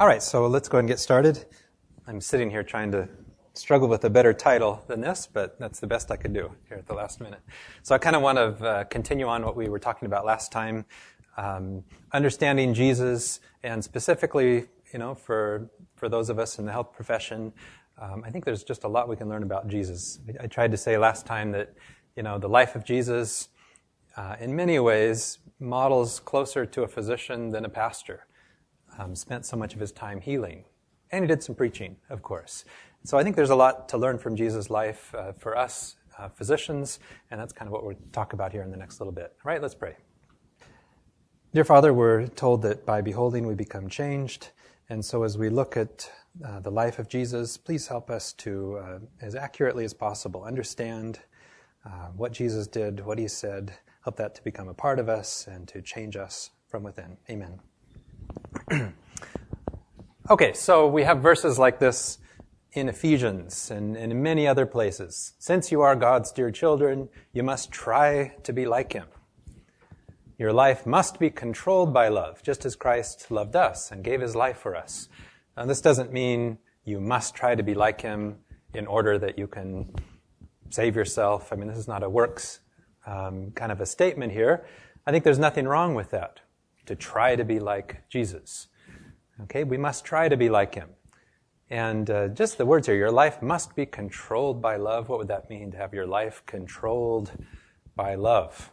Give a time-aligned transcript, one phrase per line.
[0.00, 1.44] All right, so let's go ahead and get started.
[2.06, 3.06] I'm sitting here trying to
[3.52, 6.78] struggle with a better title than this, but that's the best I could do here
[6.78, 7.40] at the last minute.
[7.82, 10.52] So I kind of want to uh, continue on what we were talking about last
[10.52, 10.86] time,
[11.36, 16.94] um, understanding Jesus, and specifically, you know, for for those of us in the health
[16.94, 17.52] profession,
[18.00, 20.18] um, I think there's just a lot we can learn about Jesus.
[20.40, 21.74] I tried to say last time that,
[22.16, 23.50] you know, the life of Jesus,
[24.16, 28.24] uh, in many ways, models closer to a physician than a pastor.
[29.00, 30.64] Um, spent so much of his time healing,
[31.10, 32.66] and he did some preaching, of course.
[33.02, 36.28] So I think there's a lot to learn from Jesus' life uh, for us uh,
[36.28, 36.98] physicians,
[37.30, 39.32] and that's kind of what we'll talk about here in the next little bit.
[39.42, 39.96] All right, let's pray.
[41.54, 44.48] Dear Father, we're told that by beholding we become changed,
[44.90, 46.10] and so as we look at
[46.44, 51.20] uh, the life of Jesus, please help us to, uh, as accurately as possible, understand
[51.86, 53.72] uh, what Jesus did, what he said,
[54.04, 57.16] help that to become a part of us and to change us from within.
[57.30, 57.60] Amen.
[60.30, 62.18] okay, so we have verses like this
[62.72, 65.34] in Ephesians and, and, in many other places.
[65.38, 69.06] Since you are God's dear children, you must try to be like Him.
[70.38, 74.36] Your life must be controlled by love, just as Christ loved us and gave His
[74.36, 75.08] life for us.
[75.56, 78.36] Now, this doesn't mean you must try to be like Him
[78.72, 79.92] in order that you can
[80.70, 81.52] save yourself.
[81.52, 82.60] I mean, this is not a works
[83.06, 84.64] um, kind of a statement here.
[85.06, 86.40] I think there's nothing wrong with that,
[86.86, 88.68] to try to be like Jesus.
[89.42, 90.90] Okay, we must try to be like Him.
[91.70, 95.08] And uh, just the words here, your life must be controlled by love.
[95.08, 97.30] What would that mean to have your life controlled
[97.94, 98.72] by love?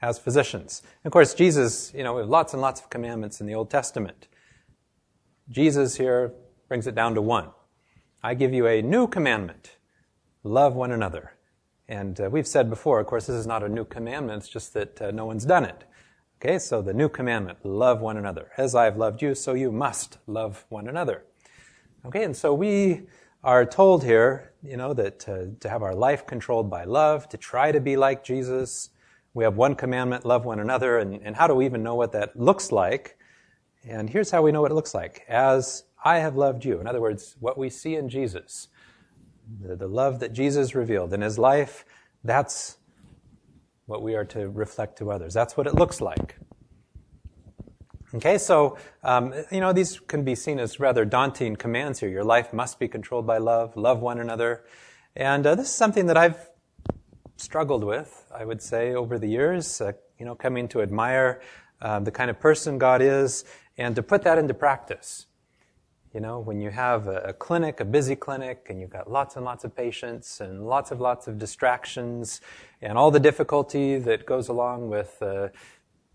[0.00, 0.82] As physicians.
[1.04, 3.70] of course, Jesus, you know, we have lots and lots of commandments in the Old
[3.70, 4.28] Testament.
[5.50, 6.32] Jesus here
[6.68, 7.50] brings it down to one.
[8.22, 9.76] I give you a new commandment
[10.44, 11.32] love one another.
[11.92, 14.72] And uh, we've said before, of course, this is not a new commandment, it's just
[14.72, 15.84] that uh, no one's done it.
[16.40, 18.50] Okay, so the new commandment, love one another.
[18.56, 21.24] As I've loved you, so you must love one another.
[22.06, 23.02] Okay, and so we
[23.44, 27.36] are told here, you know, that uh, to have our life controlled by love, to
[27.36, 28.88] try to be like Jesus.
[29.34, 32.12] We have one commandment, love one another, and, and how do we even know what
[32.12, 33.18] that looks like?
[33.86, 35.26] And here's how we know what it looks like.
[35.28, 36.80] As I have loved you.
[36.80, 38.68] In other words, what we see in Jesus,
[39.60, 41.84] the, the love that Jesus revealed in his life,
[42.24, 42.78] that's
[43.86, 45.34] what we are to reflect to others.
[45.34, 46.36] That's what it looks like.
[48.14, 52.10] Okay, so, um, you know, these can be seen as rather daunting commands here.
[52.10, 54.64] Your life must be controlled by love, love one another.
[55.16, 56.50] And uh, this is something that I've
[57.36, 61.40] struggled with, I would say, over the years, uh, you know, coming to admire
[61.80, 63.44] uh, the kind of person God is
[63.78, 65.26] and to put that into practice.
[66.14, 69.36] You know, when you have a, a, clinic, a busy clinic, and you've got lots
[69.36, 72.42] and lots of patients and lots of lots of distractions
[72.82, 75.48] and all the difficulty that goes along with uh,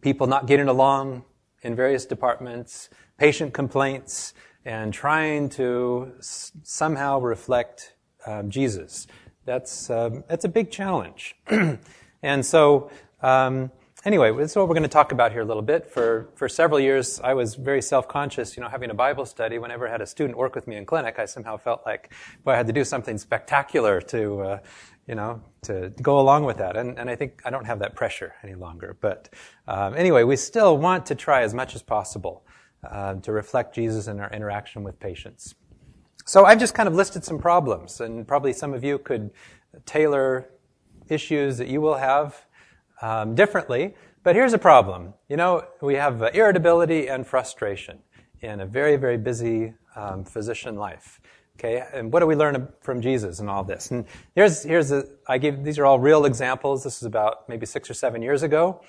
[0.01, 1.23] people not getting along
[1.63, 7.95] in various departments, patient complaints, and trying to s- somehow reflect
[8.27, 9.07] um, Jesus.
[9.45, 11.35] That's, um, that's a big challenge.
[12.21, 12.91] and so,
[13.21, 13.71] um,
[14.07, 15.85] anyway, this is what we're going to talk about here a little bit.
[15.85, 19.59] For, for several years, I was very self-conscious, you know, having a Bible study.
[19.59, 22.13] Whenever I had a student work with me in clinic, I somehow felt like,
[22.45, 24.59] boy, I had to do something spectacular to, uh,
[25.07, 26.77] you know, to go along with that.
[26.77, 28.95] And, and I think I don't have that pressure any longer.
[28.99, 29.27] But
[29.67, 32.45] um, anyway, we still want to try as much as possible
[32.89, 35.53] uh, to reflect Jesus in our interaction with patients.
[36.25, 39.31] So I've just kind of listed some problems, and probably some of you could
[39.85, 40.49] tailor
[41.09, 42.46] issues that you will have
[43.01, 43.95] um, differently.
[44.23, 45.13] But here's a problem.
[45.29, 47.99] You know, we have uh, irritability and frustration
[48.41, 51.19] in a very, very busy um, physician life.
[51.57, 53.89] Okay, and what do we learn from Jesus and all this?
[53.89, 54.05] And
[54.35, 56.83] here's here's a, I give these are all real examples.
[56.83, 58.81] This is about maybe six or seven years ago.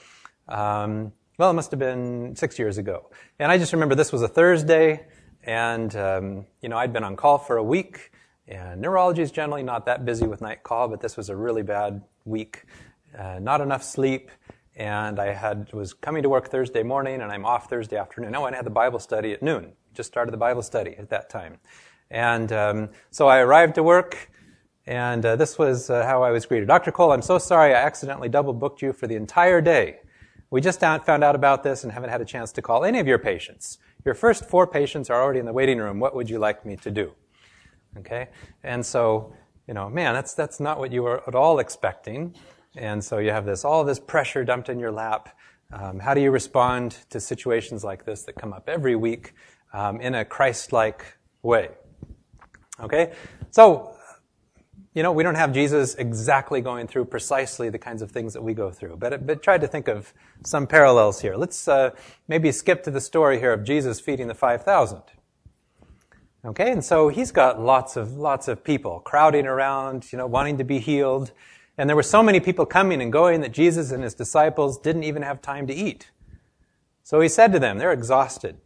[0.48, 3.10] Um, well, it must have been six years ago.
[3.38, 5.06] And I just remember this was a Thursday,
[5.44, 8.12] and um, you know I'd been on call for a week.
[8.46, 11.62] And neurology is generally not that busy with night call, but this was a really
[11.62, 12.64] bad week
[13.16, 14.30] uh, not enough sleep,
[14.76, 18.34] and I had was coming to work Thursday morning, and I'm off Thursday afternoon.
[18.34, 19.72] Oh, and I had the Bible study at noon.
[19.94, 21.58] Just started the Bible study at that time,
[22.10, 24.30] and um, so I arrived to work.
[24.86, 26.66] And uh, this was uh, how I was greeted.
[26.66, 26.90] Dr.
[26.92, 29.98] Cole, I'm so sorry I accidentally double booked you for the entire day.
[30.50, 33.06] We just found out about this and haven't had a chance to call any of
[33.06, 33.76] your patients.
[34.06, 36.00] Your first four patients are already in the waiting room.
[36.00, 37.12] What would you like me to do?
[37.98, 38.28] Okay?
[38.64, 39.34] And so,
[39.66, 42.34] you know, man, that's, that's not what you were at all expecting.
[42.76, 45.36] And so you have this, all this pressure dumped in your lap.
[45.72, 49.34] Um, how do you respond to situations like this that come up every week
[49.72, 51.04] um, in a Christ-like
[51.42, 51.70] way?
[52.80, 53.12] Okay,
[53.50, 53.98] so
[54.98, 58.42] you know, we don't have Jesus exactly going through precisely the kinds of things that
[58.42, 60.12] we go through, but, but try to think of
[60.44, 61.36] some parallels here.
[61.36, 61.90] Let's uh,
[62.26, 65.02] maybe skip to the story here of Jesus feeding the 5,000.
[66.44, 70.58] Okay, and so he's got lots of, lots of people crowding around, you know, wanting
[70.58, 71.30] to be healed.
[71.78, 75.04] And there were so many people coming and going that Jesus and his disciples didn't
[75.04, 76.10] even have time to eat.
[77.04, 78.58] So he said to them, they're exhausted.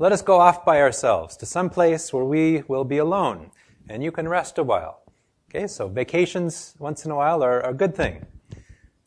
[0.00, 3.52] Let us go off by ourselves to some place where we will be alone
[3.88, 5.02] and you can rest a while.
[5.48, 8.26] Okay, so vacations once in a while are, a good thing.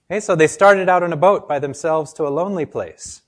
[0.10, 3.22] Okay, so they started out on a boat by themselves to a lonely place.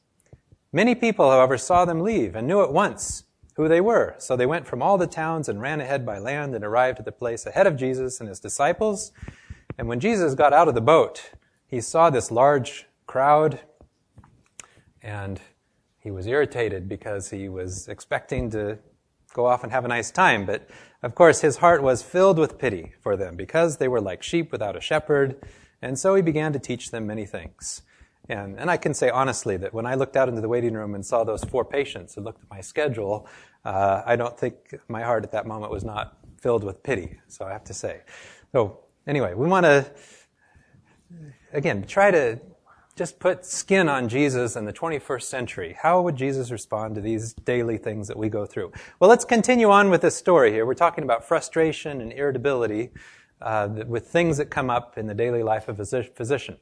[0.71, 3.23] Many people, however, saw them leave and knew at once
[3.55, 4.15] who they were.
[4.17, 7.05] So they went from all the towns and ran ahead by land and arrived at
[7.05, 9.11] the place ahead of Jesus and his disciples.
[9.77, 11.31] And when Jesus got out of the boat,
[11.67, 13.59] he saw this large crowd
[15.01, 15.41] and
[15.99, 18.77] he was irritated because he was expecting to
[19.33, 20.45] go off and have a nice time.
[20.45, 20.69] But
[21.03, 24.51] of course, his heart was filled with pity for them because they were like sheep
[24.51, 25.35] without a shepherd.
[25.81, 27.81] And so he began to teach them many things.
[28.29, 30.95] And, and I can say honestly that when I looked out into the waiting room
[30.95, 33.27] and saw those four patients and looked at my schedule,
[33.65, 34.55] uh, I don't think
[34.87, 37.19] my heart at that moment was not filled with pity.
[37.27, 38.01] So I have to say.
[38.51, 39.85] So anyway, we want to,
[41.53, 42.39] again, try to
[42.95, 45.77] just put skin on Jesus in the 21st century.
[45.79, 48.71] How would Jesus respond to these daily things that we go through?
[48.99, 50.65] Well, let's continue on with this story here.
[50.65, 52.91] We're talking about frustration and irritability
[53.41, 56.57] uh, with things that come up in the daily life of a physician.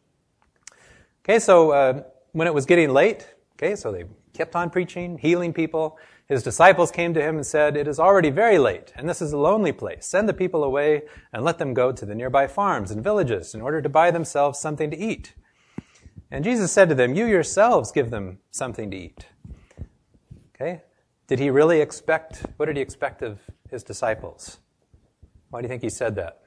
[1.23, 5.53] Okay, so uh, when it was getting late, okay, so they kept on preaching, healing
[5.53, 5.99] people.
[6.33, 9.33] His disciples came to him and said, It is already very late, and this is
[9.33, 10.07] a lonely place.
[10.07, 13.61] Send the people away and let them go to the nearby farms and villages in
[13.61, 15.35] order to buy themselves something to eat.
[16.31, 19.27] And Jesus said to them, You yourselves give them something to eat.
[20.55, 20.81] Okay?
[21.27, 23.39] Did he really expect, what did he expect of
[23.69, 24.57] his disciples?
[25.51, 26.41] Why do you think he said that?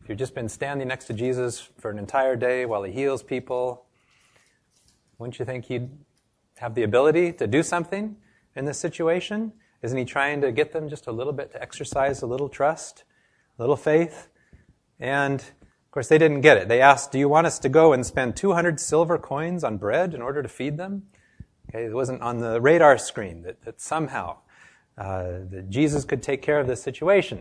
[0.00, 3.24] If you've just been standing next to Jesus for an entire day while he heals
[3.24, 3.86] people,
[5.18, 5.90] wouldn't you think he'd
[6.58, 8.16] have the ability to do something
[8.54, 9.52] in this situation?
[9.82, 13.04] Isn't he trying to get them just a little bit to exercise a little trust,
[13.58, 14.28] a little faith?
[14.98, 16.68] And of course, they didn't get it.
[16.68, 20.14] They asked, Do you want us to go and spend 200 silver coins on bread
[20.14, 21.04] in order to feed them?
[21.68, 24.38] Okay, it wasn't on the radar screen that, that somehow
[24.96, 27.38] uh, that Jesus could take care of this situation.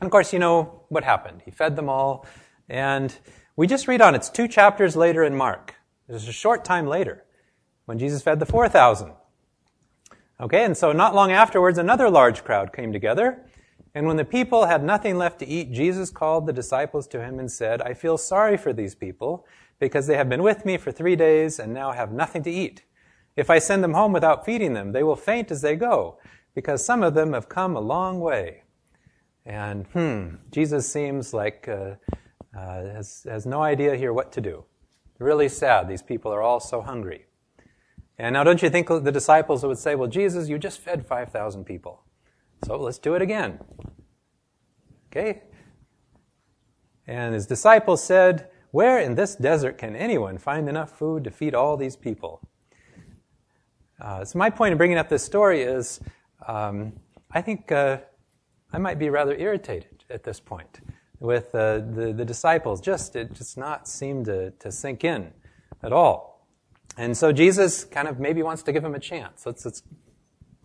[0.00, 1.42] And of course, you know what happened.
[1.44, 2.26] He fed them all.
[2.68, 3.16] And
[3.56, 4.14] we just read on.
[4.14, 5.74] It's two chapters later in Mark.
[6.08, 7.24] It's a short time later
[7.86, 9.12] when Jesus fed the 4,000.
[10.40, 13.44] Okay, and so not long afterwards, another large crowd came together.
[13.94, 17.38] And when the people had nothing left to eat, Jesus called the disciples to him
[17.38, 19.46] and said, I feel sorry for these people
[19.78, 22.82] because they have been with me for three days and now have nothing to eat.
[23.36, 26.18] If I send them home without feeding them, they will faint as they go
[26.54, 28.62] because some of them have come a long way.
[29.46, 31.94] And hmm, Jesus seems like uh,
[32.56, 34.64] uh, has, has no idea here what to do.
[35.18, 35.88] Really sad.
[35.88, 37.26] These people are all so hungry.
[38.18, 41.64] And now, don't you think the disciples would say, Well, Jesus, you just fed 5,000
[41.64, 42.02] people.
[42.64, 43.58] So let's do it again.
[45.10, 45.42] Okay?
[47.06, 51.54] And his disciples said, Where in this desert can anyone find enough food to feed
[51.54, 52.40] all these people?
[54.00, 56.00] Uh, so, my point in bringing up this story is
[56.46, 56.92] um,
[57.30, 57.98] I think uh,
[58.72, 60.80] I might be rather irritated at this point
[61.20, 62.80] with uh, the, the disciples.
[62.80, 65.32] Just it just not seem to, to sink in
[65.82, 66.33] at all.
[66.96, 69.44] And so Jesus kind of maybe wants to give him a chance.
[69.46, 69.82] Let's, let's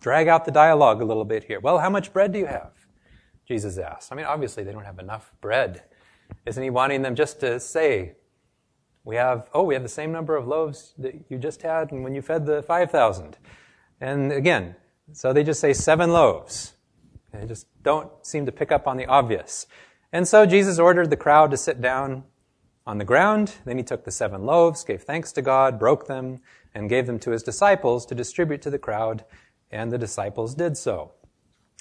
[0.00, 1.60] drag out the dialogue a little bit here.
[1.60, 2.72] Well, how much bread do you have?
[3.46, 4.12] Jesus asked.
[4.12, 5.82] I mean, obviously they don't have enough bread.
[6.46, 8.12] Isn't he wanting them just to say,
[9.04, 12.04] we have, oh, we have the same number of loaves that you just had and
[12.04, 13.36] when you fed the 5,000.
[14.00, 14.76] And again,
[15.12, 16.74] so they just say seven loaves.
[17.32, 19.66] They just don't seem to pick up on the obvious.
[20.12, 22.24] And so Jesus ordered the crowd to sit down
[22.86, 23.54] on the ground.
[23.64, 26.40] Then he took the seven loaves, gave thanks to God, broke them,
[26.74, 29.24] and gave them to his disciples to distribute to the crowd,
[29.70, 31.12] and the disciples did so.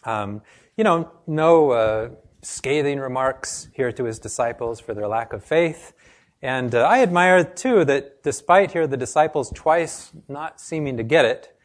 [0.03, 0.41] Um,
[0.77, 2.09] you know, no uh,
[2.41, 5.93] scathing remarks here to his disciples for their lack of faith.
[6.41, 11.25] And uh, I admire, too, that despite here the disciples twice not seeming to get
[11.25, 11.55] it,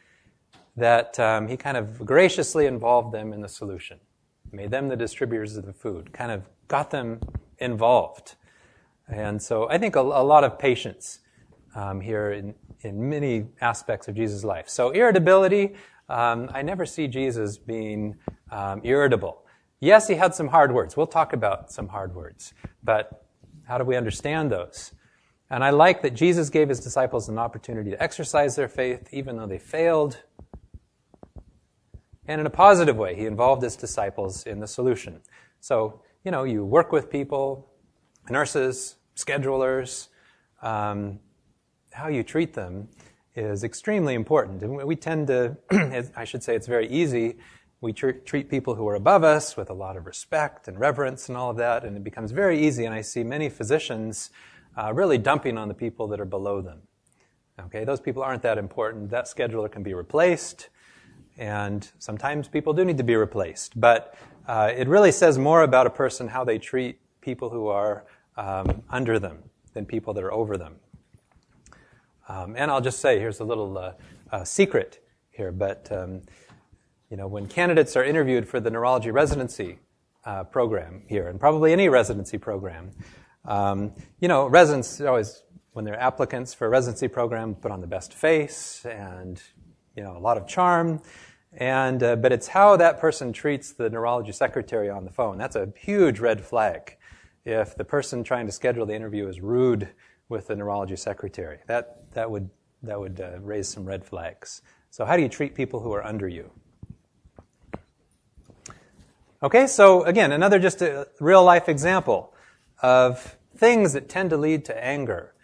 [0.77, 4.01] that um, he kind of graciously involved them in the solution,
[4.51, 7.21] made them the distributors of the food, kind of got them
[7.59, 8.35] involved.
[9.09, 11.21] And so I think a, a lot of patience
[11.75, 14.69] um, here in, in many aspects of Jesus' life.
[14.69, 15.75] So irritability,
[16.09, 18.17] um, I never see Jesus being
[18.51, 19.43] um, irritable.
[19.81, 20.97] Yes, he had some hard words.
[20.97, 22.55] We'll talk about some hard words.
[22.83, 23.27] But
[23.67, 24.93] how do we understand those?
[25.51, 29.37] And I like that Jesus gave his disciples an opportunity to exercise their faith, even
[29.37, 30.23] though they failed,
[32.27, 35.21] and in a positive way, he involved his disciples in the solution.
[35.61, 37.69] So, you know, you work with people,
[38.31, 40.09] nurses, schedulers,
[40.63, 41.19] um,
[41.93, 42.89] how you treat them
[43.35, 44.63] is extremely important.
[44.63, 45.57] And we tend to,
[46.17, 47.37] I should say it's very easy,
[47.81, 51.29] we tr- treat people who are above us with a lot of respect and reverence
[51.29, 52.87] and all of that, and it becomes very easy.
[52.87, 54.31] And I see many physicians
[54.77, 56.83] uh, really dumping on the people that are below them.
[57.61, 59.11] Okay, those people aren't that important.
[59.11, 60.71] That scheduler can be replaced,
[61.37, 63.79] and sometimes people do need to be replaced.
[63.79, 64.15] But
[64.49, 68.83] uh, it really says more about a person how they treat people who are um,
[68.91, 69.39] under them
[69.73, 70.77] than people that are over them.
[72.29, 73.93] Um, and I'll just say, here's a little uh,
[74.33, 76.23] uh, secret here, but um,
[77.11, 79.79] you know, when candidates are interviewed for the neurology residency
[80.25, 82.91] uh, program here, and probably any residency program,
[83.45, 87.87] um, you know, residents always, when they're applicants for a residency program, put on the
[87.87, 89.43] best face and
[89.97, 91.01] you know, a lot of charm.
[91.53, 95.39] And uh, but it's how that person treats the neurology secretary on the phone.
[95.39, 96.97] That's a huge red flag.
[97.45, 99.89] If the person trying to schedule the interview is rude
[100.29, 101.59] with the neurology secretary.
[101.67, 102.51] That, that would,
[102.83, 104.63] that would uh, raise some red flags.
[104.91, 106.51] So, how do you treat people who are under you?
[109.43, 112.33] Okay, so again, another just a real life example
[112.83, 115.35] of things that tend to lead to anger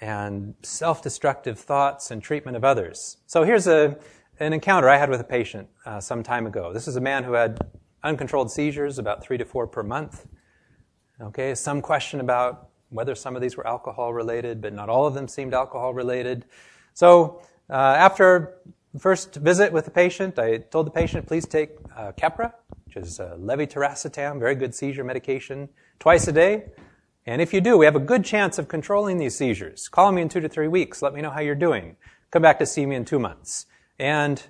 [0.00, 3.18] and self destructive thoughts and treatment of others.
[3.26, 3.98] So, here's a,
[4.38, 6.72] an encounter I had with a patient uh, some time ago.
[6.72, 7.58] This is a man who had
[8.02, 10.26] uncontrolled seizures, about three to four per month.
[11.22, 15.12] Okay, some question about whether some of these were alcohol related, but not all of
[15.12, 16.46] them seemed alcohol related.
[16.94, 18.56] So uh, after
[18.94, 22.54] the first visit with the patient, I told the patient, please take uh, Keppra,
[22.86, 26.64] which is uh, levetiracetam, very good seizure medication, twice a day.
[27.26, 29.88] And if you do, we have a good chance of controlling these seizures.
[29.88, 31.02] Call me in two to three weeks.
[31.02, 31.96] Let me know how you're doing.
[32.30, 33.66] Come back to see me in two months.
[33.98, 34.42] And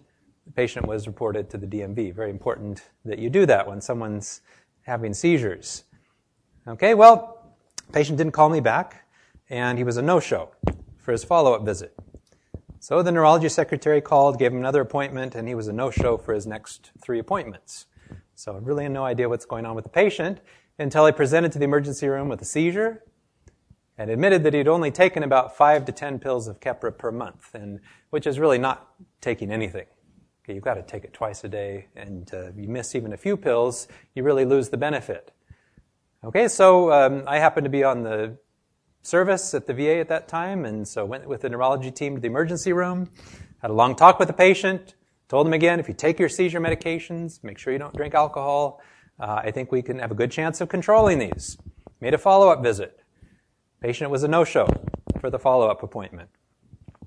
[0.46, 2.14] the patient was reported to the DMV.
[2.14, 4.40] Very important that you do that when someone's
[4.82, 5.82] having seizures.
[6.69, 7.55] Okay, well,
[7.90, 9.09] Patient didn't call me back,
[9.49, 10.50] and he was a no-show
[10.99, 11.97] for his follow-up visit.
[12.81, 16.35] So the neurology secretary called, gave him another appointment, and he was a no-show for
[16.35, 17.87] his next three appointments.
[18.35, 20.40] So I really had no idea what's going on with the patient
[20.79, 23.05] until I presented to the emergency room with a seizure
[23.97, 27.55] and admitted that he'd only taken about five to ten pills of Keppra per month,
[27.55, 28.87] and which is really not
[29.23, 29.87] taking anything.
[30.45, 33.17] Okay, you've got to take it twice a day, and uh, you miss even a
[33.17, 35.33] few pills, you really lose the benefit.
[36.22, 38.36] Okay, so um, I happened to be on the
[39.00, 42.20] service at the VA at that time, and so went with the neurology team to
[42.20, 43.10] the emergency room,
[43.62, 44.96] had a long talk with the patient,
[45.30, 48.82] told him again, if you take your seizure medications, make sure you don't drink alcohol.
[49.18, 51.56] Uh, I think we can have a good chance of controlling these.
[52.02, 53.00] Made a follow-up visit.
[53.80, 54.68] Patient was a no-show
[55.20, 56.28] for the follow-up appointment.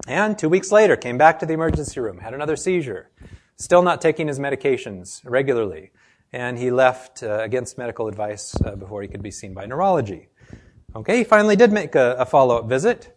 [0.08, 3.12] And two weeks later, came back to the emergency room, had another seizure.
[3.58, 5.92] Still not taking his medications regularly
[6.34, 10.28] and he left uh, against medical advice uh, before he could be seen by neurology.
[10.96, 13.16] Okay, he finally did make a, a follow-up visit.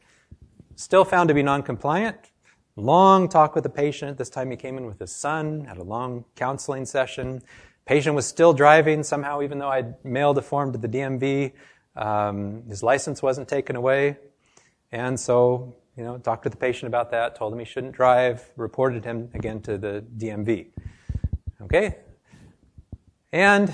[0.77, 2.31] Still found to be non-compliant.
[2.77, 4.19] Long talk with the patient.
[4.19, 7.43] This time he came in with his son, had a long counseling session.
[7.87, 11.53] Patient was still driving somehow, even though I'd mailed a form to the DMV.
[11.97, 14.19] Um, his license wasn't taken away.
[14.93, 18.51] And so, you know, talked to the patient about that, told him he shouldn't drive,
[18.57, 20.67] reported him again to the DMV.
[21.63, 21.97] Okay,
[23.33, 23.73] and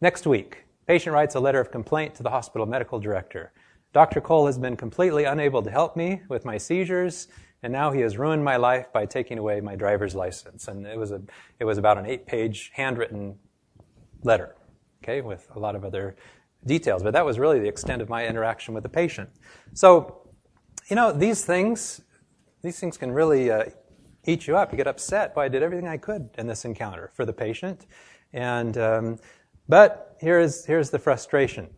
[0.00, 3.52] next week, patient writes a letter of complaint to the hospital medical director.
[3.92, 4.20] Dr.
[4.20, 7.28] Cole has been completely unable to help me with my seizures,
[7.62, 10.68] and now he has ruined my life by taking away my driver's license.
[10.68, 11.20] And it was a,
[11.58, 13.36] it was about an eight-page handwritten
[14.22, 14.54] letter,
[15.02, 16.16] okay, with a lot of other
[16.66, 17.02] details.
[17.02, 19.28] But that was really the extent of my interaction with the patient.
[19.74, 20.28] So,
[20.88, 22.00] you know, these things,
[22.62, 23.64] these things can really uh,
[24.24, 24.70] eat you up.
[24.72, 25.34] You get upset.
[25.34, 27.86] Boy, I did everything I could in this encounter for the patient.
[28.32, 29.18] And, um,
[29.68, 31.68] but here's, here's the frustration.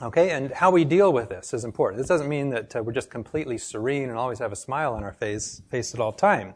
[0.00, 1.98] Okay, and how we deal with this is important.
[1.98, 5.02] This doesn't mean that uh, we're just completely serene and always have a smile on
[5.02, 6.54] our face, face at all time.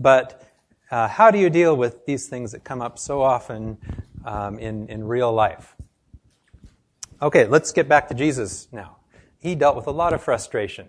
[0.00, 0.44] But
[0.90, 3.78] uh, how do you deal with these things that come up so often
[4.24, 5.76] um, in, in real life?
[7.22, 8.96] Okay, let's get back to Jesus now.
[9.38, 10.88] He dealt with a lot of frustration.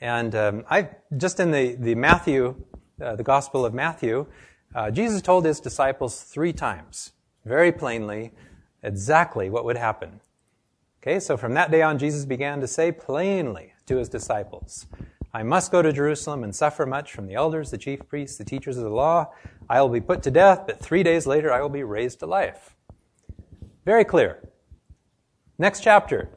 [0.00, 2.54] And um, I just in the, the Matthew,
[3.02, 4.26] uh, the Gospel of Matthew,
[4.74, 7.12] uh, Jesus told his disciples three times,
[7.44, 8.32] very plainly,
[8.82, 10.20] exactly what would happen.
[11.02, 14.86] Okay, so from that day on, Jesus began to say plainly to his disciples,
[15.32, 18.44] I must go to Jerusalem and suffer much from the elders, the chief priests, the
[18.44, 19.32] teachers of the law.
[19.68, 22.26] I will be put to death, but three days later I will be raised to
[22.26, 22.76] life.
[23.84, 24.48] Very clear.
[25.58, 26.30] Next chapter.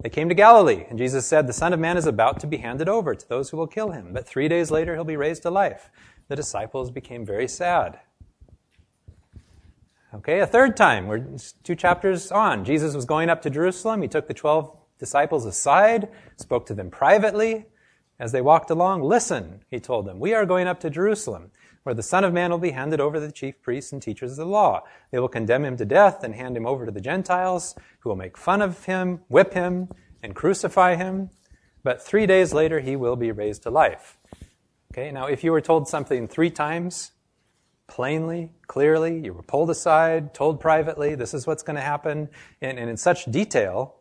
[0.00, 2.58] They came to Galilee, and Jesus said, The Son of Man is about to be
[2.58, 5.42] handed over to those who will kill him, but three days later he'll be raised
[5.42, 5.90] to life
[6.28, 8.00] the disciples became very sad.
[10.14, 11.24] Okay, a third time, we're
[11.64, 12.64] two chapters on.
[12.64, 14.00] Jesus was going up to Jerusalem.
[14.00, 17.66] He took the 12 disciples aside, spoke to them privately.
[18.18, 21.50] As they walked along, listen, he told them, we are going up to Jerusalem,
[21.82, 24.32] where the Son of Man will be handed over to the chief priests and teachers
[24.32, 24.82] of the law.
[25.10, 28.16] They will condemn him to death and hand him over to the Gentiles, who will
[28.16, 29.88] make fun of him, whip him,
[30.22, 31.30] and crucify him.
[31.84, 34.17] But three days later, he will be raised to life.
[34.98, 37.12] Okay, now if you were told something three times,
[37.86, 42.28] plainly, clearly, you were pulled aside, told privately, this is what's going to happen,
[42.60, 43.94] and, and in such detail,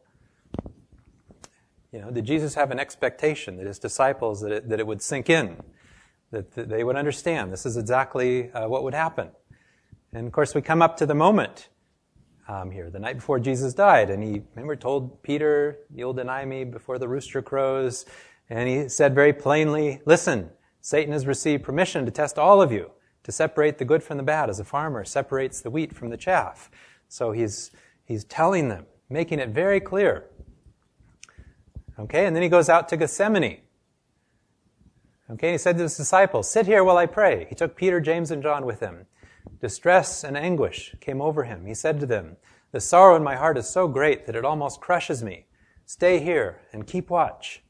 [1.91, 5.03] you know, did Jesus have an expectation that his disciples, that it, that it would
[5.03, 5.57] sink in,
[6.31, 9.29] that, that they would understand this is exactly uh, what would happen?
[10.13, 11.69] And of course, we come up to the moment
[12.47, 16.63] um, here, the night before Jesus died, and he, remember, told Peter, you'll deny me
[16.63, 18.03] before the rooster crows,
[18.49, 20.49] and he said very plainly, listen,
[20.87, 22.91] Satan has received permission to test all of you,
[23.23, 26.15] to separate the good from the bad, as a farmer separates the wheat from the
[26.15, 26.71] chaff.
[27.09, 27.71] So he's,
[28.05, 30.29] he's telling them, making it very clear
[31.99, 33.59] Okay, and then he goes out to Gethsemane.
[35.29, 37.47] Okay, he said to his disciples, Sit here while I pray.
[37.49, 39.07] He took Peter, James, and John with him.
[39.59, 41.65] Distress and anguish came over him.
[41.65, 42.37] He said to them,
[42.71, 45.47] The sorrow in my heart is so great that it almost crushes me.
[45.85, 47.61] Stay here and keep watch.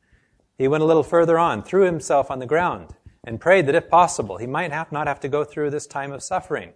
[0.57, 2.96] He went a little further on, threw himself on the ground,
[3.27, 6.13] and prayed that if possible, he might have not have to go through this time
[6.13, 6.71] of suffering.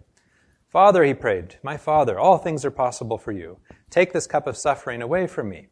[0.68, 3.58] Father, he prayed, my Father, all things are possible for you.
[3.88, 5.68] Take this cup of suffering away from me.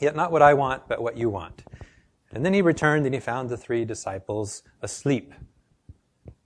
[0.00, 1.62] Yet not what I want, but what you want.
[2.32, 5.34] And then he returned and he found the three disciples asleep.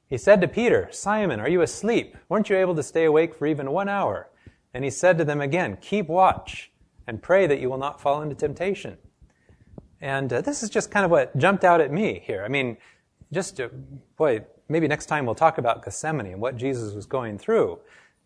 [0.06, 2.14] He said to Peter, Simon, are you asleep?
[2.28, 4.28] Weren't you able to stay awake for even one hour?
[4.74, 6.70] And he said to them again, Keep watch
[7.06, 8.98] and pray that you will not fall into temptation.
[10.02, 12.44] And uh, this is just kind of what jumped out at me here.
[12.44, 12.76] I mean,
[13.32, 13.68] just, uh,
[14.16, 17.78] boy, maybe next time we'll talk about Gethsemane and what Jesus was going through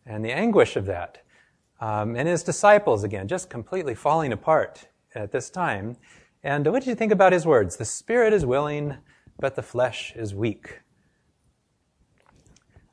[0.04, 1.22] and the anguish of that.
[1.80, 5.96] Um, and his disciples, again, just completely falling apart at this time.
[6.42, 7.76] And what did you think about his words?
[7.76, 8.96] The spirit is willing,
[9.38, 10.80] but the flesh is weak.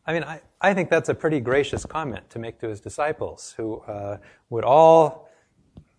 [0.05, 3.54] I mean, I, I think that's a pretty gracious comment to make to his disciples,
[3.56, 4.17] who uh,
[4.49, 5.30] would all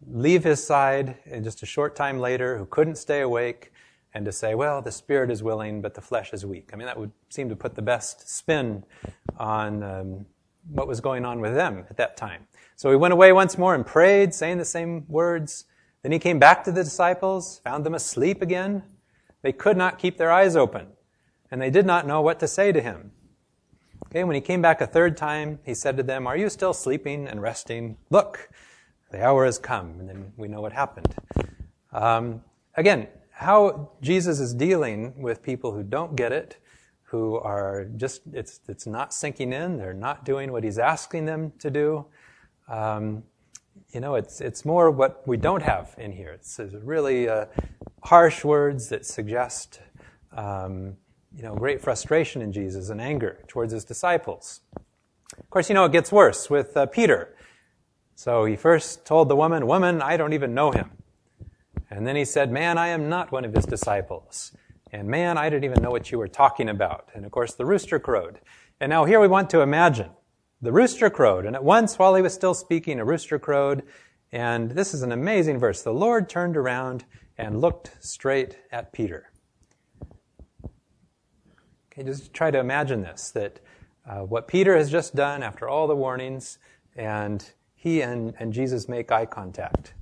[0.07, 3.73] leave his side in just a short time later, who couldn't stay awake,
[4.15, 6.71] and to say, well, the spirit is willing, but the flesh is weak.
[6.73, 8.85] I mean, that would seem to put the best spin
[9.39, 10.27] on um,
[10.71, 12.47] what was going on with them at that time.
[12.77, 15.65] So he went away once more and prayed, saying the same words.
[16.03, 18.85] Then he came back to the disciples, found them asleep again.
[19.43, 20.89] They could not keep their eyes open,
[21.51, 23.11] and they did not know what to say to him.
[24.07, 26.73] Okay, when he came back a third time, he said to them, Are you still
[26.73, 27.97] sleeping and resting?
[28.11, 28.49] Look,
[29.11, 29.99] the hour has come.
[29.99, 31.15] And then we know what happened.
[31.93, 32.43] Um,
[32.77, 36.57] again, how Jesus is dealing with people who don't get it,
[37.03, 41.53] who are just, it's, it's not sinking in, they're not doing what he's asking them
[41.59, 42.07] to do.
[42.69, 43.25] Um,
[43.93, 46.31] you know, it's, it's more what we don't have in here.
[46.31, 47.47] It's, it's really uh,
[48.03, 49.81] harsh words that suggest,
[50.37, 50.97] um,
[51.37, 54.61] you know, great frustration in Jesus and anger towards his disciples.
[55.37, 57.35] Of course, you know, it gets worse with uh, Peter.
[58.15, 60.93] So he first told the woman, Woman, I don't even know him.
[61.95, 64.51] And then he said, Man, I am not one of his disciples.
[64.91, 67.09] And man, I didn't even know what you were talking about.
[67.15, 68.41] And of course, the rooster crowed.
[68.81, 70.11] And now here we want to imagine
[70.61, 73.85] the rooster crowed, and at once, while he was still speaking, a rooster crowed.
[74.33, 75.83] And this is an amazing verse.
[75.83, 77.05] The Lord turned around
[77.39, 79.31] and looked straight at Peter.
[81.93, 83.61] Okay, just try to imagine this that
[84.05, 86.59] uh, what Peter has just done after all the warnings,
[86.97, 89.95] and he and, and Jesus make eye contact.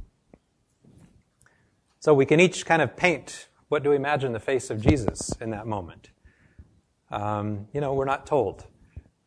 [2.03, 5.31] So we can each kind of paint what do we imagine the face of Jesus
[5.41, 6.11] in that moment.
[7.13, 8.67] Um, you know, we're not told.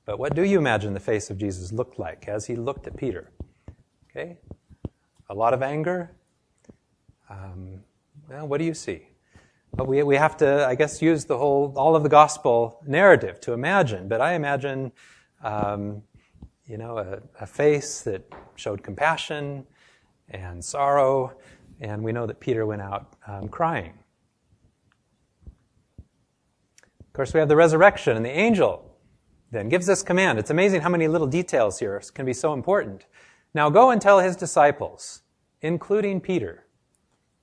[0.06, 2.98] But what do you imagine the face of Jesus looked like as he looked at
[2.98, 3.32] Peter?
[4.12, 4.40] Okay?
[5.30, 6.18] A lot of anger?
[7.30, 7.80] Um,
[8.30, 9.08] well, what do you see?
[9.74, 13.40] But we, we have to, I guess, use the whole, all of the gospel narrative
[13.42, 14.10] to imagine.
[14.10, 14.92] But I imagine,
[15.42, 16.04] um,
[16.68, 19.66] you know, a, a face that showed compassion
[20.30, 21.38] and sorrow,
[21.82, 23.94] and we know that Peter went out um, crying.
[27.00, 28.96] Of course, we have the resurrection and the angel
[29.52, 30.38] then gives this command.
[30.38, 33.06] It's amazing how many little details here can be so important.
[33.54, 35.22] Now go and tell his disciples,
[35.62, 36.66] including Peter,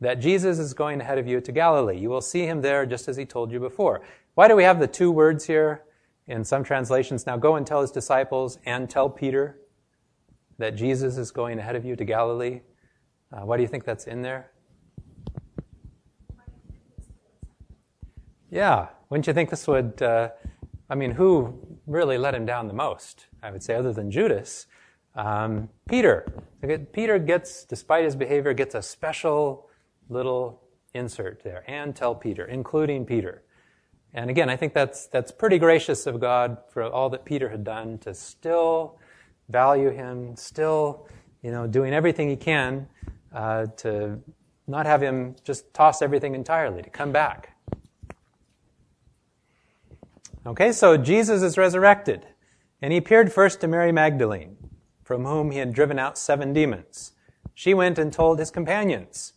[0.01, 1.99] that Jesus is going ahead of you to Galilee.
[1.99, 4.03] You will see him there just as he told you before.
[4.35, 5.85] Why do we have the two words here
[6.27, 7.27] in some translations?
[7.27, 9.61] Now go and tell his disciples and tell Peter
[10.59, 12.61] that Jesus is going ahead of you to Galilee.
[13.33, 14.51] Uh, why do you think that's in there?
[18.51, 20.03] Yeah, wouldn't you think this would?
[20.03, 20.29] Uh,
[20.91, 24.67] I mean, who really let him down the most, I would say, other than Judas.
[25.15, 26.27] Um, Peter.
[26.93, 29.69] Peter gets, despite his behavior, gets a special
[30.11, 30.61] little
[30.95, 31.65] insert there.
[31.67, 33.43] And tell Peter, including Peter.
[34.15, 37.65] And again, I think that's, that's pretty gracious of God for all that Peter had
[37.65, 38.99] done to still
[39.49, 41.09] value him, still,
[41.43, 42.87] you know, doing everything he can
[43.35, 44.21] uh, to
[44.67, 47.57] not have him just toss everything entirely, to come back.
[50.45, 52.27] Okay, so Jesus is resurrected.
[52.81, 54.57] And he appeared first to Mary Magdalene,
[55.05, 57.13] from whom he had driven out seven demons.
[57.55, 59.35] She went and told his companions.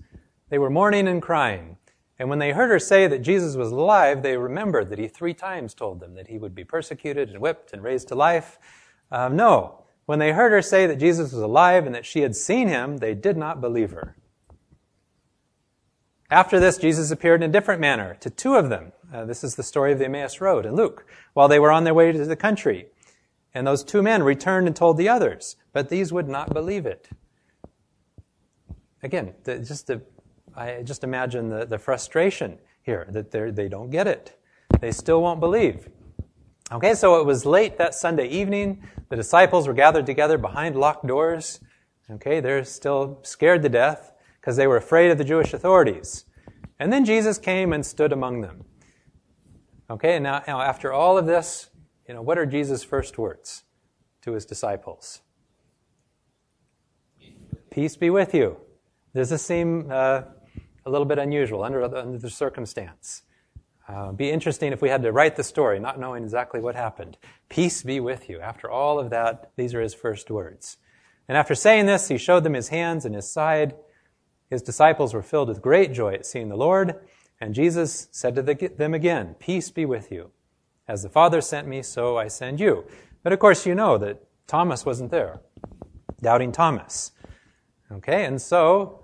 [0.50, 1.78] They were mourning and crying.
[2.18, 5.34] And when they heard her say that Jesus was alive, they remembered that he three
[5.34, 8.58] times told them that he would be persecuted and whipped and raised to life.
[9.12, 12.36] Um, no, when they heard her say that Jesus was alive and that she had
[12.36, 14.16] seen him, they did not believe her.
[16.30, 18.92] After this, Jesus appeared in a different manner to two of them.
[19.14, 21.84] Uh, this is the story of the Emmaus Road in Luke, while they were on
[21.84, 22.88] their way to the country.
[23.54, 27.10] And those two men returned and told the others, but these would not believe it.
[29.02, 30.02] Again, the, just the,
[30.56, 34.38] I just imagine the, the frustration here that they don't get it.
[34.82, 35.88] They still won't believe.
[36.72, 38.88] Okay, so it was late that Sunday evening.
[39.10, 41.60] The disciples were gathered together behind locked doors.
[42.10, 46.26] Okay, they're still scared to death because they were afraid of the Jewish authorities.
[46.80, 48.66] And then Jesus came and stood among them.
[49.90, 51.70] Okay, and now, now after all of this,
[52.08, 53.64] you know, what are Jesus' first words
[54.24, 55.22] to his disciples?
[57.70, 58.58] Peace be with you.
[59.14, 60.24] Does this seem uh,
[60.86, 63.24] a little bit unusual under, under the circumstance.
[63.88, 67.18] Uh, be interesting if we had to write the story, not knowing exactly what happened.
[67.50, 68.40] Peace be with you.
[68.40, 70.78] After all of that, these are his first words.
[71.28, 73.76] And after saying this, he showed them his hands and his side.
[74.50, 76.96] His disciples were filled with great joy at seeing the Lord.
[77.40, 80.32] And Jesus said to them again, Peace be with you.
[80.88, 82.86] As the Father sent me, so I send you.
[83.24, 85.42] But of course, you know that Thomas wasn't there.
[86.22, 87.12] Doubting Thomas.
[87.92, 89.04] Okay, and so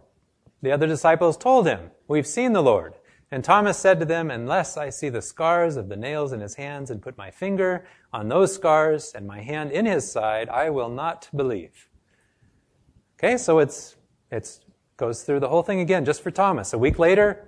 [0.62, 2.96] the other disciples told him, We've seen the Lord.
[3.32, 6.56] And Thomas said to them, Unless I see the scars of the nails in his
[6.56, 10.70] hands and put my finger on those scars and my hand in his side, I
[10.70, 11.90] will not believe.
[13.18, 13.96] Okay, so it's,
[14.32, 14.60] it's
[14.98, 16.74] goes through the whole thing again just for Thomas.
[16.74, 17.48] A week later,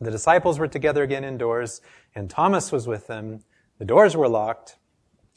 [0.00, 1.80] the disciples were together again indoors,
[2.14, 3.40] and Thomas was with them.
[3.78, 4.76] The doors were locked,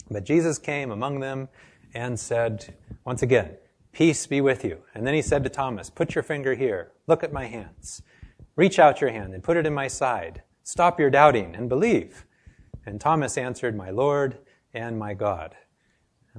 [0.09, 1.49] but Jesus came among them
[1.93, 3.57] and said, once again,
[3.91, 4.83] Peace be with you.
[4.95, 6.91] And then he said to Thomas, Put your finger here.
[7.07, 8.01] Look at my hands.
[8.61, 10.43] Reach out your hand and put it in my side.
[10.61, 12.27] Stop your doubting and believe.
[12.85, 14.37] And Thomas answered, My Lord
[14.75, 15.55] and my God.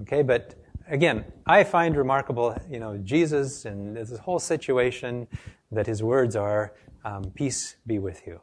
[0.02, 0.54] Okay, but
[0.86, 5.26] again, I find remarkable, you know, Jesus and this whole situation
[5.72, 8.40] that his words are, um, Peace be with you.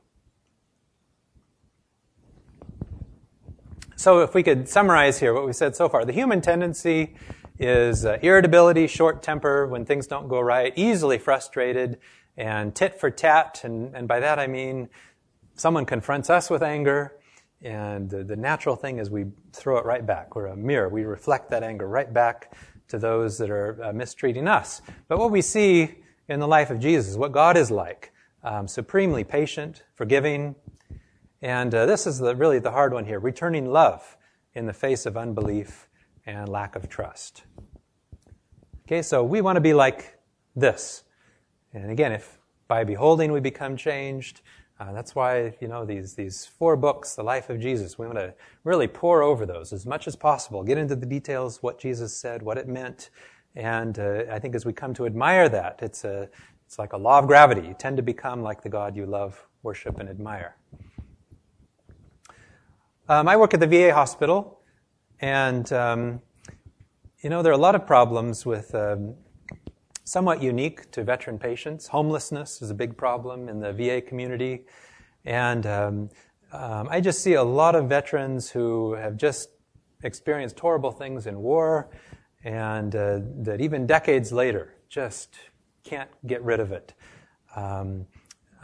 [3.96, 7.16] So, if we could summarize here what we said so far, the human tendency
[7.60, 11.98] is uh, irritability, short temper when things don't go right, easily frustrated,
[12.40, 13.62] and tit for tat.
[13.64, 14.90] And, and by that I mean
[15.56, 17.18] someone confronts us with anger,
[17.62, 20.36] and the, the natural thing is we throw it right back.
[20.36, 20.88] We're a mirror.
[20.88, 22.54] We reflect that anger right back
[22.88, 24.82] to those that are uh, mistreating us.
[25.10, 25.96] But what we see
[26.30, 30.56] in the life of Jesus, what God is like, um, supremely patient, forgiving,
[31.42, 34.18] and uh, this is the, really the hard one here returning love
[34.54, 35.90] in the face of unbelief
[36.26, 37.44] and lack of trust.
[38.86, 40.18] Okay, so we want to be like
[40.56, 41.04] this.
[41.74, 44.42] And again, if by beholding we become changed,
[44.80, 48.18] uh, that's why, you know, these, these four books, the life of Jesus, we want
[48.18, 52.16] to really pour over those as much as possible, get into the details, what Jesus
[52.16, 53.10] said, what it meant.
[53.56, 56.30] And uh, I think as we come to admire that, it's, a,
[56.66, 57.68] it's like a law of gravity.
[57.68, 60.56] You tend to become like the God you love, worship, and admire.
[63.10, 64.62] Um, I work at the VA hospital,
[65.20, 66.22] and, um,
[67.22, 69.16] you know, there are a lot of problems with um,
[70.10, 71.88] somewhat unique to veteran patients.
[71.88, 74.66] Homelessness is a big problem in the VA community.
[75.24, 76.10] And um,
[76.52, 79.50] um, I just see a lot of veterans who have just
[80.04, 81.92] experienced horrible things in war
[82.44, 85.36] and uh, that even decades later just
[85.84, 86.96] can't get rid of it.
[87.56, 88.08] Um,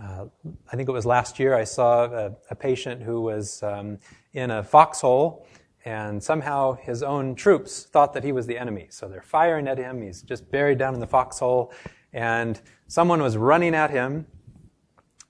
[0.01, 0.25] uh,
[0.71, 3.99] I think it was last year I saw a, a patient who was um,
[4.33, 5.45] in a foxhole
[5.85, 8.87] and somehow his own troops thought that he was the enemy.
[8.89, 10.01] So they're firing at him.
[10.01, 11.71] He's just buried down in the foxhole.
[12.11, 14.25] And someone was running at him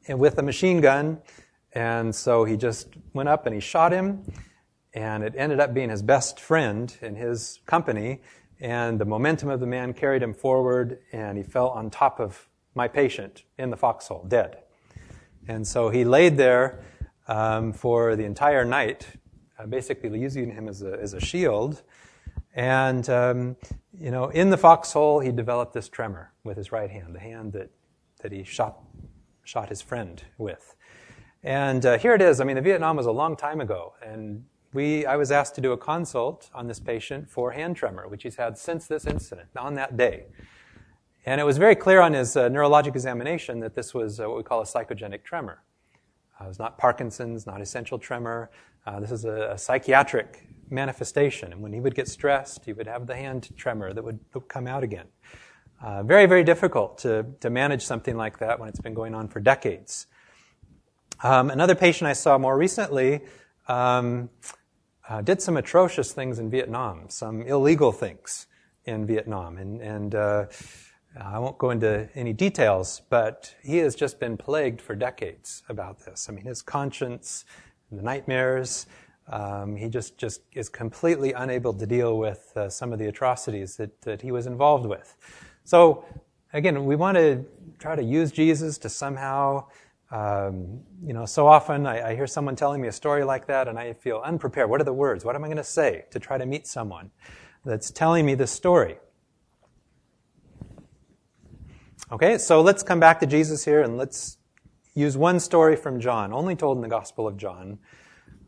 [0.08, 1.22] with a machine gun.
[1.74, 4.24] And so he just went up and he shot him.
[4.94, 8.22] And it ended up being his best friend in his company.
[8.62, 12.48] And the momentum of the man carried him forward, and he fell on top of
[12.74, 14.60] my patient in the foxhole, dead.
[15.50, 16.82] And so he laid there
[17.28, 19.08] um, for the entire night
[19.58, 21.84] uh, basically using him as a, as a shield.
[22.56, 23.56] And, um,
[24.00, 27.54] you know, in the foxhole, he developed this tremor with his right hand, the hand
[27.54, 27.70] that,
[28.22, 28.82] that he shot,
[29.44, 30.76] shot his friend with.
[31.44, 32.42] And uh, here it is.
[32.42, 35.62] I mean, the Vietnam was a long time ago, and we, I was asked to
[35.62, 39.50] do a consult on this patient for hand tremor, which he's had since this incident,
[39.58, 40.26] on that day.
[41.26, 44.38] And it was very clear on his uh, neurologic examination that this was uh, what
[44.38, 45.64] we call a psychogenic tremor.
[46.40, 48.52] Uh, it was not Parkinson's, not essential tremor.
[48.86, 51.52] Uh, this is a, a, psychiatric manifestation.
[51.52, 54.68] And when he would get stressed, he would have the hand tremor that would, come
[54.68, 55.08] out again.
[55.82, 59.28] Uh, very, very difficult to, to manage something like that when it's been going on
[59.28, 60.08] for decades.
[61.24, 63.22] Um, another patient I saw more recently
[63.68, 64.30] um,
[65.10, 68.48] uh, did some atrocious things in Vietnam, some illegal things
[68.86, 69.58] in Vietnam.
[69.58, 70.46] And, and uh,
[71.20, 76.06] I won't go into any details, but he has just been plagued for decades about
[76.06, 76.28] this.
[76.30, 77.46] I mean, his conscience,
[77.92, 78.88] the nightmares,
[79.32, 83.76] um, he just, just is completely unable to deal with uh, some of the atrocities
[83.78, 85.16] that, that he was involved with.
[85.64, 86.06] So,
[86.54, 87.44] again, we want to
[87.80, 89.66] try to use Jesus to somehow
[90.12, 93.68] um, you know, so often I, I, hear someone telling me a story like that
[93.68, 94.70] and I feel unprepared.
[94.70, 95.26] What are the words?
[95.26, 97.10] What am I going to say to try to meet someone
[97.66, 98.98] that's telling me this story?
[102.12, 104.38] Okay, so let's come back to Jesus here and let's
[104.96, 107.78] use one story from John, only told in the Gospel of John,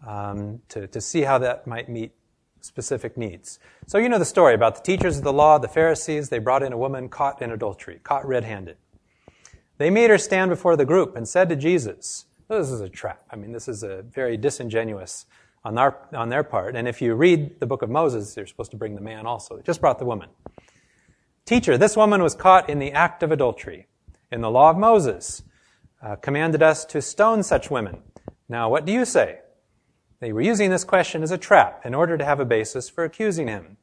[0.06, 2.14] um, to, to see how that might meet
[2.62, 3.60] specific needs.
[3.86, 6.64] So you know the story about the teachers of the law, the Pharisees, they brought
[6.64, 8.78] in a woman caught in adultery, caught red handed.
[9.78, 13.22] They made her stand before the group and said to Jesus, This is a trap.
[13.30, 15.26] I mean, this is a very disingenuous
[15.64, 16.76] on, our, on their part.
[16.76, 19.58] And if you read the book of Moses, they're supposed to bring the man also.
[19.58, 20.30] They just brought the woman.
[21.46, 23.88] Teacher, this woman was caught in the act of adultery.
[24.32, 25.44] In the law of Moses,
[26.02, 28.02] uh, commanded us to stone such women.
[28.50, 29.40] Now, what do you say?
[30.20, 33.04] They were using this question as a trap in order to have a basis for
[33.04, 33.78] accusing him.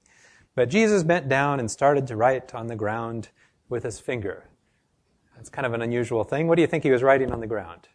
[0.55, 3.29] But Jesus bent down and started to write on the ground
[3.69, 4.49] with his finger.
[5.37, 6.47] That's kind of an unusual thing.
[6.47, 7.89] What do you think he was writing on the ground?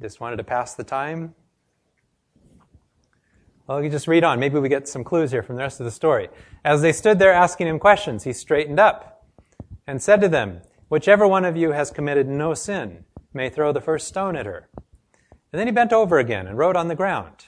[0.00, 1.34] Just wanted to pass the time?
[3.66, 4.40] Well, you just read on.
[4.40, 6.28] Maybe we get some clues here from the rest of the story.
[6.64, 9.26] As they stood there asking him questions, he straightened up
[9.86, 13.80] and said to them, Whichever one of you has committed no sin may throw the
[13.80, 14.68] first stone at her.
[15.52, 17.46] And then he bent over again and wrote on the ground.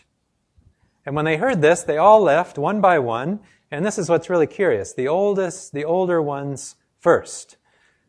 [1.06, 3.40] And when they heard this, they all left one by one.
[3.70, 4.92] And this is what's really curious.
[4.92, 7.56] The oldest, the older ones first.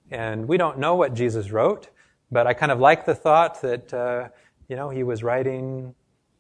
[0.10, 1.89] And we don't know what Jesus wrote,
[2.30, 4.30] but I kind of like the thought that, uh,
[4.67, 5.96] you know, he was writing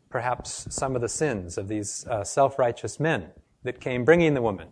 [0.09, 3.29] perhaps some of the sins of these uh, self-righteous men
[3.63, 4.67] that came bringing the woman.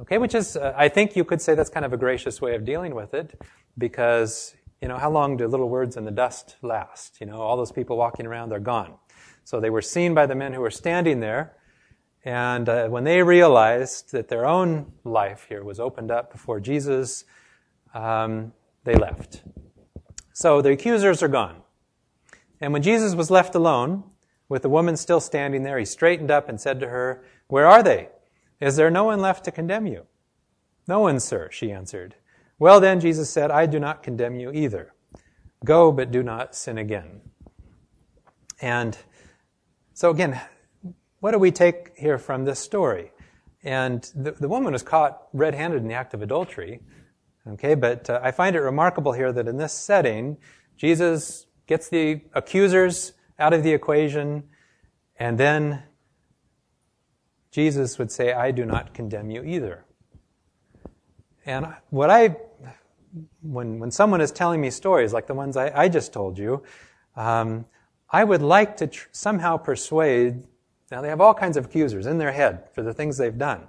[0.00, 2.54] Okay, which is, uh, I think you could say that's kind of a gracious way
[2.54, 3.40] of dealing with it
[3.76, 7.20] because, you know, how long do little words in the dust last?
[7.20, 8.94] You know, all those people walking around, they're gone.
[9.44, 11.54] So they were seen by the men who were standing there
[12.24, 17.24] and uh, when they realized that their own life here was opened up before Jesus,
[17.94, 18.52] um,
[18.84, 19.42] they left.
[20.32, 21.62] So the accusers are gone.
[22.60, 24.04] And when Jesus was left alone,
[24.48, 27.82] with the woman still standing there, he straightened up and said to her, Where are
[27.82, 28.08] they?
[28.60, 30.06] Is there no one left to condemn you?
[30.86, 32.16] No one, sir, she answered.
[32.58, 34.92] Well then, Jesus said, I do not condemn you either.
[35.64, 37.22] Go, but do not sin again.
[38.60, 38.96] And
[39.94, 40.40] so again,
[41.20, 43.12] what do we take here from this story?
[43.62, 46.80] And the, the woman was caught red handed in the act of adultery.
[47.46, 50.36] Okay, but uh, I find it remarkable here that in this setting,
[50.76, 54.44] Jesus gets the accusers out of the equation,
[55.18, 55.82] and then
[57.50, 59.84] Jesus would say, I do not condemn you either.
[61.46, 62.36] And what I,
[63.42, 66.62] when, when someone is telling me stories like the ones I, I just told you,
[67.16, 67.64] um,
[68.10, 70.44] I would like to tr- somehow persuade
[70.90, 73.68] now, they have all kinds of accusers in their head for the things they've done.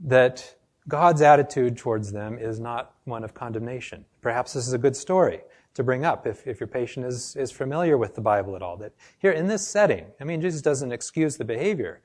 [0.00, 0.56] That
[0.88, 4.04] God's attitude towards them is not one of condemnation.
[4.20, 5.40] Perhaps this is a good story
[5.74, 8.76] to bring up if, if your patient is, is familiar with the Bible at all.
[8.76, 12.00] That here in this setting, I mean, Jesus doesn't excuse the behavior.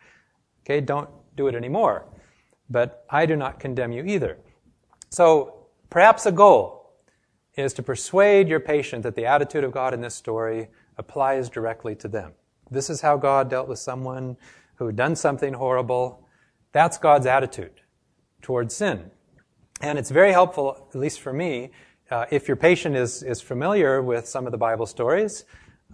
[0.67, 2.05] Okay, don't do it anymore.
[2.69, 4.37] But I do not condemn you either.
[5.09, 6.91] So perhaps a goal
[7.55, 11.95] is to persuade your patient that the attitude of God in this story applies directly
[11.95, 12.33] to them.
[12.69, 14.35] This is how God dealt with someone
[14.75, 16.27] who had done something horrible.
[16.73, 17.81] That's God's attitude
[18.41, 19.09] towards sin.
[19.79, 21.71] And it's very helpful, at least for me,
[22.11, 25.45] uh, if your patient is, is familiar with some of the Bible stories.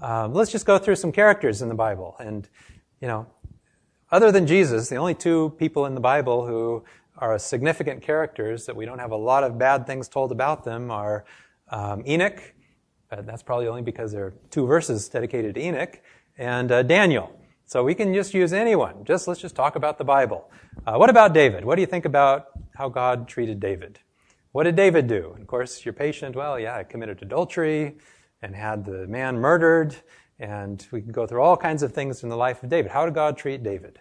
[0.02, 2.16] Um, let's just go through some characters in the Bible.
[2.20, 2.50] And,
[3.02, 3.28] you know,
[4.14, 6.84] other than Jesus, the only two people in the Bible who
[7.18, 10.92] are significant characters that we don't have a lot of bad things told about them
[10.92, 11.26] are
[11.70, 12.54] um, Enoch.
[13.12, 16.00] Uh, that's probably only because there are two verses dedicated to Enoch
[16.38, 17.36] and uh, Daniel.
[17.66, 19.04] So we can just use anyone.
[19.04, 20.48] Just let's just talk about the Bible.
[20.86, 21.66] Uh, what about David?
[21.66, 23.98] What do you think about how God treated David?
[24.52, 25.32] What did David do?
[25.34, 27.96] And of course, you're patient, well, yeah, committed adultery
[28.44, 29.96] and had the man murdered,
[30.40, 32.92] and we can go through all kinds of things in the life of David.
[32.92, 34.00] How did God treat David?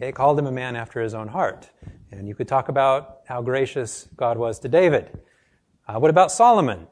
[0.00, 1.70] Okay, called him a man after his own heart.
[2.10, 5.18] And you could talk about how gracious God was to David.
[5.86, 6.86] Uh, what about Solomon?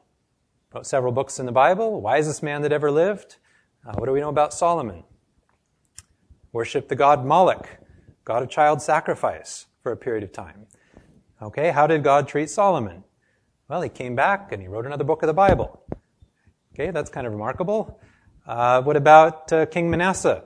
[0.73, 3.37] Wrote several books in the Bible, wisest man that ever lived.
[3.85, 5.03] Uh, what do we know about Solomon?
[6.51, 7.67] Worshipped the god Moloch,
[8.23, 10.67] god of child sacrifice for a period of time.
[11.41, 13.03] Okay, how did God treat Solomon?
[13.67, 15.83] Well, he came back and he wrote another book of the Bible.
[16.73, 17.99] Okay, that's kind of remarkable.
[18.49, 20.43] Uh, what about uh, King Manasseh?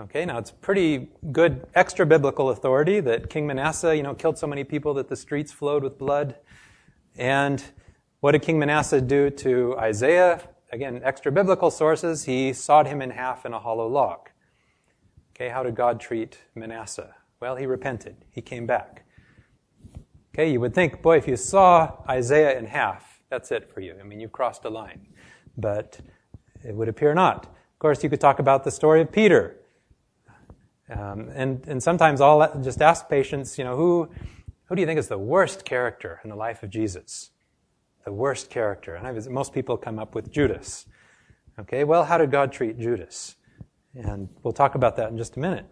[0.00, 4.48] Okay, now it's pretty good extra biblical authority that King Manasseh, you know, killed so
[4.48, 6.34] many people that the streets flowed with blood.
[7.14, 7.62] And
[8.18, 10.40] what did King Manasseh do to Isaiah?
[10.72, 12.24] Again, extra biblical sources.
[12.24, 14.30] He sawed him in half in a hollow log.
[15.30, 17.14] Okay, how did God treat Manasseh?
[17.38, 18.16] Well, he repented.
[18.32, 19.06] He came back.
[20.34, 23.94] Okay, you would think, boy, if you saw Isaiah in half, that's it for you.
[24.00, 25.06] I mean, you've crossed a line.
[25.56, 26.00] But
[26.66, 27.44] it would appear not.
[27.44, 29.56] Of course, you could talk about the story of Peter.
[30.90, 34.08] Um, and, and sometimes I'll just ask patients, you know, who,
[34.66, 37.30] who do you think is the worst character in the life of Jesus?
[38.04, 38.94] The worst character.
[38.94, 40.86] And I've, most people come up with Judas.
[41.58, 43.36] Okay, well, how did God treat Judas?
[43.94, 45.66] And we'll talk about that in just a minute.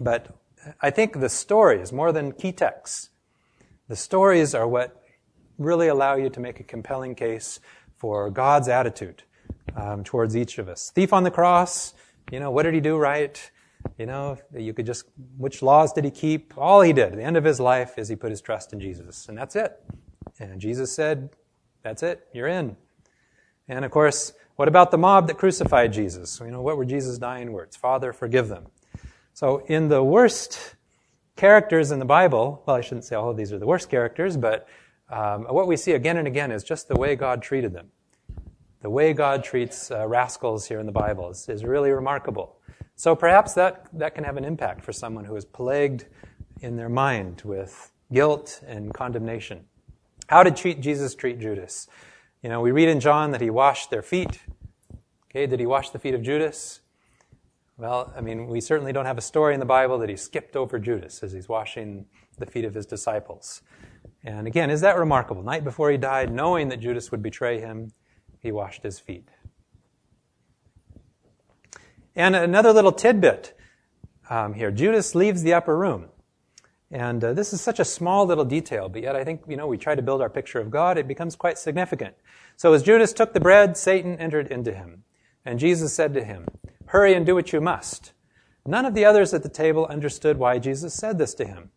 [0.00, 0.36] But
[0.80, 3.10] I think the stories, more than key texts,
[3.88, 5.02] the stories are what
[5.58, 7.60] really allow you to make a compelling case
[7.96, 9.22] for God's attitude
[9.74, 10.90] um, towards each of us.
[10.94, 11.94] Thief on the cross,
[12.30, 13.50] you know, what did he do right?
[13.98, 15.04] You know, you could just,
[15.36, 16.54] which laws did he keep?
[16.56, 18.80] All he did at the end of his life is he put his trust in
[18.80, 19.28] Jesus.
[19.28, 19.80] And that's it.
[20.38, 21.30] And Jesus said,
[21.82, 22.26] that's it.
[22.32, 22.76] You're in.
[23.68, 26.40] And of course, what about the mob that crucified Jesus?
[26.40, 27.76] You know, what were Jesus' dying words?
[27.76, 28.66] Father, forgive them.
[29.34, 30.74] So in the worst
[31.36, 34.36] characters in the Bible, well, I shouldn't say all of these are the worst characters,
[34.36, 34.66] but
[35.10, 37.90] um, what we see again and again is just the way God treated them.
[38.82, 42.56] The way God treats uh, rascals here in the Bible is, is really remarkable.
[42.94, 46.06] So perhaps that, that can have an impact for someone who is plagued
[46.60, 49.64] in their mind with guilt and condemnation.
[50.28, 51.88] How did treat, Jesus treat Judas?
[52.42, 54.40] You know, we read in John that he washed their feet.
[55.30, 56.80] Okay, did he wash the feet of Judas?
[57.78, 60.56] Well, I mean, we certainly don't have a story in the Bible that he skipped
[60.56, 62.06] over Judas as he's washing
[62.38, 63.62] the feet of his disciples.
[64.24, 65.42] And again, is that remarkable?
[65.42, 67.92] Night before he died, knowing that Judas would betray him,
[68.40, 69.28] he washed his feet.
[72.14, 73.56] And another little tidbit
[74.28, 76.08] um, here Judas leaves the upper room.
[76.90, 79.66] And uh, this is such a small little detail, but yet I think, you know,
[79.66, 82.14] we try to build our picture of God, it becomes quite significant.
[82.56, 85.02] So as Judas took the bread, Satan entered into him.
[85.44, 86.46] And Jesus said to him,
[86.86, 88.12] Hurry and do what you must.
[88.64, 91.70] None of the others at the table understood why Jesus said this to him.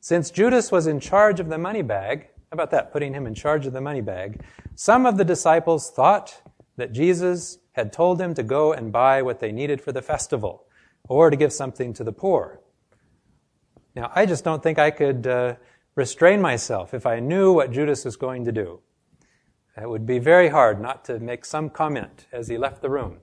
[0.00, 3.34] Since Judas was in charge of the money bag, how about that, putting him in
[3.34, 4.42] charge of the money bag,
[4.74, 6.42] some of the disciples thought
[6.76, 10.64] that Jesus had told him to go and buy what they needed for the festival
[11.08, 12.60] or to give something to the poor.
[13.94, 15.54] Now, I just don't think I could uh,
[15.94, 18.80] restrain myself if I knew what Judas was going to do.
[19.80, 23.18] It would be very hard not to make some comment as he left the room,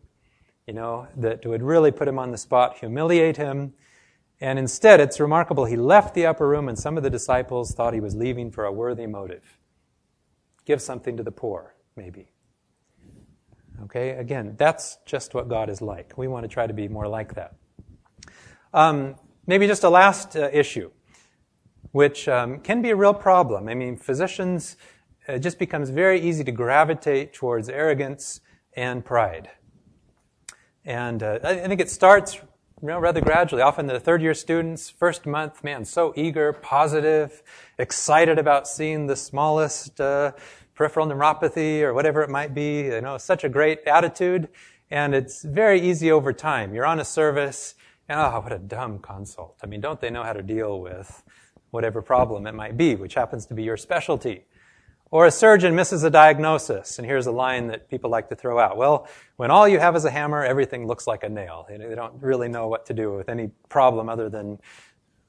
[0.65, 3.73] you know, that would really put him on the spot, humiliate him.
[4.39, 7.93] And instead, it's remarkable, he left the upper room and some of the disciples thought
[7.93, 9.59] he was leaving for a worthy motive.
[10.65, 12.29] Give something to the poor, maybe.
[13.85, 16.17] Okay, again, that's just what God is like.
[16.17, 17.55] We want to try to be more like that.
[18.73, 20.91] Um, maybe just a last uh, issue,
[21.91, 23.67] which um, can be a real problem.
[23.67, 24.77] I mean, physicians,
[25.27, 28.41] it just becomes very easy to gravitate towards arrogance
[28.75, 29.49] and pride.
[30.85, 32.39] And uh, I think it starts
[32.81, 33.63] you know, rather gradually.
[33.63, 37.41] Often the third year students, first month, man, so eager, positive,
[37.79, 40.33] excited about seeing the smallest uh,
[40.75, 42.81] peripheral neuropathy or whatever it might be.
[42.81, 44.47] You know, such a great attitude.
[44.91, 46.75] And it's very easy over time.
[46.75, 47.73] You're on a service,
[48.07, 49.57] and oh, what a dumb consult.
[49.63, 51.23] I mean, don't they know how to deal with
[51.71, 54.45] whatever problem it might be, which happens to be your specialty?
[55.09, 58.59] Or a surgeon misses a diagnosis, and here's a line that people like to throw
[58.59, 58.75] out.
[58.75, 61.65] Well, when all you have is a hammer, everything looks like a nail.
[61.69, 64.59] They don't really know what to do with any problem other than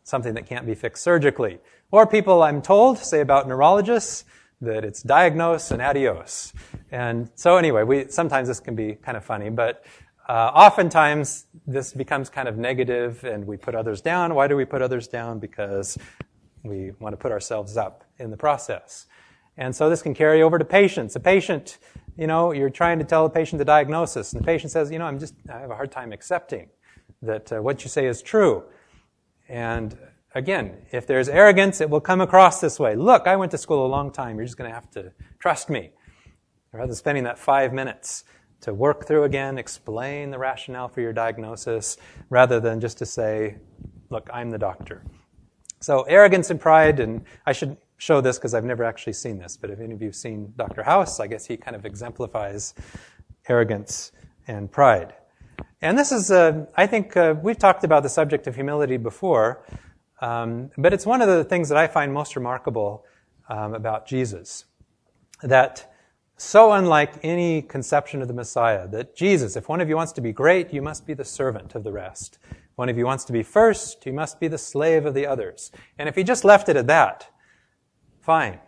[0.03, 1.59] something that can't be fixed surgically.
[1.93, 4.25] Or people, I'm told, say about neurologists,
[4.61, 6.53] that it's diagnose and adios.
[6.91, 9.85] And so anyway, we, sometimes this can be kind of funny, but
[10.29, 14.35] uh, oftentimes this becomes kind of negative and we put others down.
[14.35, 15.39] Why do we put others down?
[15.39, 15.97] Because
[16.65, 19.07] we want to put ourselves up in the process.
[19.59, 21.17] And so this can carry over to patients.
[21.17, 21.79] A patient,
[22.17, 24.99] you know, you're trying to tell the patient the diagnosis, and the patient says, you
[24.99, 26.71] know, I'm just, I have a hard time accepting
[27.23, 28.63] that uh, what you say is true.
[29.49, 29.99] And
[30.35, 32.95] again, if there's arrogance, it will come across this way.
[32.95, 34.37] Look, I went to school a long time.
[34.37, 35.91] You're just going to have to trust me.
[36.73, 38.25] Rather than spending that five minutes
[38.61, 41.97] to work through again, explain the rationale for your diagnosis,
[42.31, 43.57] rather than just to say,
[44.11, 45.03] look, I'm the doctor.
[45.81, 49.57] So arrogance and pride, and I should show this because I've never actually seen this,
[49.57, 50.83] but if any of you have seen Dr.
[50.83, 52.75] House, I guess he kind of exemplifies
[53.49, 54.13] arrogance
[54.47, 55.15] and pride.
[55.83, 59.65] And this is, uh, I think, uh, we've talked about the subject of humility before,
[60.21, 63.05] um, but it's one of the things that I find most remarkable
[63.49, 64.65] um, about Jesus.
[65.43, 65.93] That
[66.37, 70.21] so unlike any conception of the Messiah, that Jesus, if one of you wants to
[70.21, 72.39] be great, you must be the servant of the rest.
[72.77, 75.73] One of you wants to be first, you must be the slave of the others.
[75.99, 77.29] And if he just left it at that,
[78.29, 78.59] fine.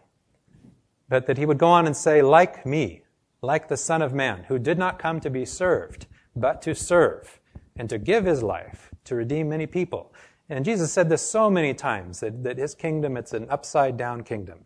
[1.11, 3.03] But that he would go on and say, like me,
[3.43, 7.41] like the Son of Man, who did not come to be served, but to serve,
[7.77, 10.15] and to give his life to redeem many people.
[10.49, 14.23] And Jesus said this so many times that, that his kingdom, it's an upside down
[14.23, 14.61] kingdom.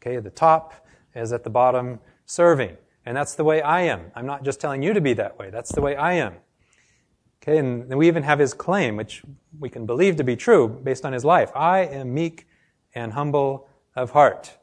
[0.00, 2.78] Okay, the top is at the bottom serving.
[3.04, 4.12] And that's the way I am.
[4.14, 5.50] I'm not just telling you to be that way.
[5.50, 6.36] That's the way I am.
[7.42, 9.22] Okay, and we even have his claim, which
[9.60, 11.50] we can believe to be true based on his life.
[11.54, 12.46] I am meek
[12.94, 14.58] and humble of heart.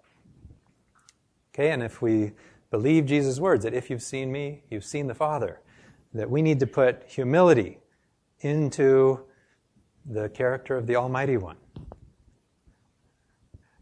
[1.53, 2.31] Okay, and if we
[2.71, 5.59] believe Jesus' words, that if you've seen me, you've seen the Father,
[6.13, 7.79] that we need to put humility
[8.41, 9.19] into
[10.05, 11.57] the character of the Almighty One.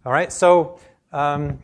[0.05, 0.79] All right, so
[1.11, 1.61] um,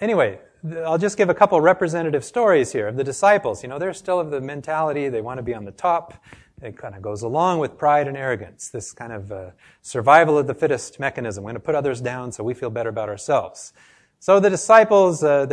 [0.00, 0.40] anyway,
[0.84, 3.62] I'll just give a couple representative stories here of the disciples.
[3.62, 6.14] You know, they're still of the mentality, they want to be on the top.
[6.60, 9.50] It kind of goes along with pride and arrogance, this kind of uh,
[9.82, 11.44] survival of the fittest mechanism.
[11.44, 13.72] We're going to put others down so we feel better about ourselves.
[14.18, 15.46] So the disciples, uh,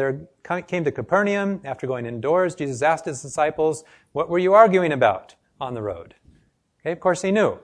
[0.67, 1.61] came to Capernaum.
[1.63, 3.83] After going indoors, Jesus asked his disciples,
[4.13, 6.15] What were you arguing about on the road?
[6.81, 7.59] Okay, of course he knew.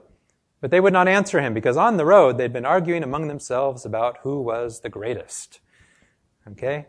[0.59, 3.83] But they would not answer him because on the road they'd been arguing among themselves
[3.83, 5.59] about who was the greatest.
[6.51, 6.85] Okay?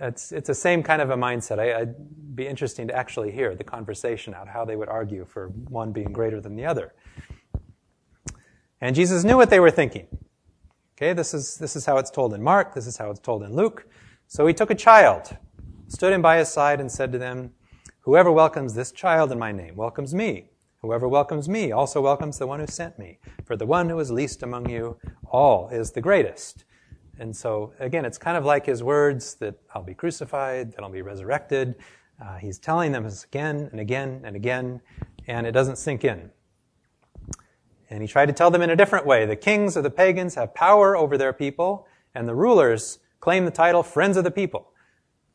[0.00, 1.58] it's, it's the same kind of a mindset.
[1.58, 1.94] I, would
[2.34, 6.12] be interesting to actually hear the conversation out, how they would argue for one being
[6.12, 6.94] greater than the other.
[8.80, 10.06] And Jesus knew what they were thinking.
[10.96, 13.42] Okay, this is, this is how it's told in Mark, this is how it's told
[13.42, 13.86] in Luke.
[14.26, 15.36] So he took a child,
[15.88, 17.52] stood him by his side, and said to them,
[18.00, 20.50] Whoever welcomes this child in my name welcomes me.
[20.80, 23.18] Whoever welcomes me also welcomes the one who sent me.
[23.44, 24.96] For the one who is least among you
[25.30, 26.64] all is the greatest.
[27.20, 30.90] And so, again, it's kind of like his words that I'll be crucified, that I'll
[30.90, 31.76] be resurrected.
[32.20, 34.80] Uh, he's telling them this again and again and again,
[35.26, 36.30] and it doesn't sink in.
[37.90, 39.26] And he tried to tell them in a different way.
[39.26, 43.50] The kings of the pagans have power over their people, and the rulers claim the
[43.50, 44.72] title friends of the people.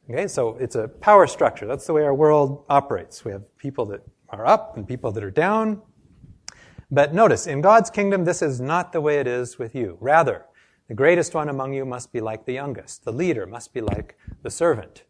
[0.09, 1.67] Okay, so it's a power structure.
[1.67, 3.25] That's the way our world operates.
[3.25, 5.82] We have people that are up and people that are down.
[6.89, 9.97] But notice, in God's kingdom, this is not the way it is with you.
[9.99, 10.45] Rather,
[10.88, 13.03] the greatest one among you must be like the youngest.
[13.03, 15.03] The leader must be like the servant.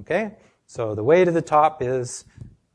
[0.00, 0.32] Okay?
[0.66, 2.24] So the way to the top is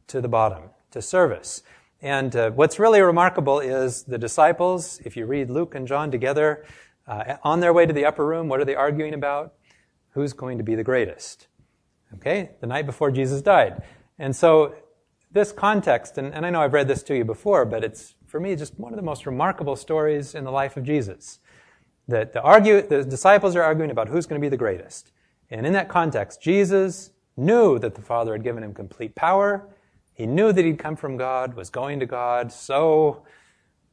[0.08, 1.64] to the bottom, to service.
[2.02, 6.66] And uh, what's really remarkable is the disciples, if you read Luke and John together,
[7.08, 9.54] uh, on their way to the upper room, what are they arguing about?
[10.12, 11.48] Who's going to be the greatest?
[12.16, 12.52] Okay?
[12.60, 13.84] The night before Jesus died.
[14.18, 14.76] And so
[15.32, 18.40] this context, and, and I know I've read this to you before, but it's, for
[18.40, 21.40] me, just one of the most remarkable stories in the life of Jesus
[22.08, 25.12] that the, argue, the disciples are arguing about who's going to be the greatest.
[25.52, 29.68] And in that context, Jesus knew that the Father had given him complete power.
[30.14, 32.52] He knew that he'd come from God, was going to God.
[32.52, 33.24] So,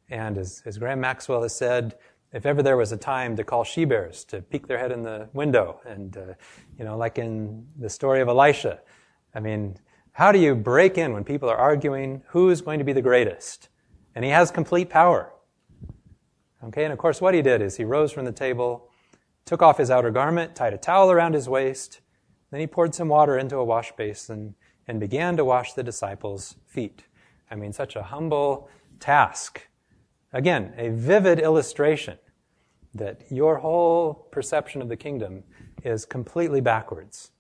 [0.09, 1.97] and as, as Graham Maxwell has said,
[2.33, 5.03] if ever there was a time to call she bears to peek their head in
[5.03, 6.35] the window, and uh,
[6.79, 8.81] you know, like in the story of Elisha,
[9.35, 9.79] I mean,
[10.13, 13.69] how do you break in when people are arguing who's going to be the greatest?
[14.15, 15.33] And he has complete power.
[16.65, 18.88] Okay, and of course, what he did is he rose from the table,
[19.49, 22.03] took off his outer garment, tied a towel around his waist,
[22.51, 24.55] then he poured some water into a wash basin
[24.87, 27.05] and began to wash the disciples' feet.
[27.51, 28.69] I mean, such a humble
[29.01, 29.67] task.
[30.35, 32.19] Again, a vivid illustration
[32.93, 35.45] that your whole perception of the kingdom
[35.83, 37.31] is completely backwards.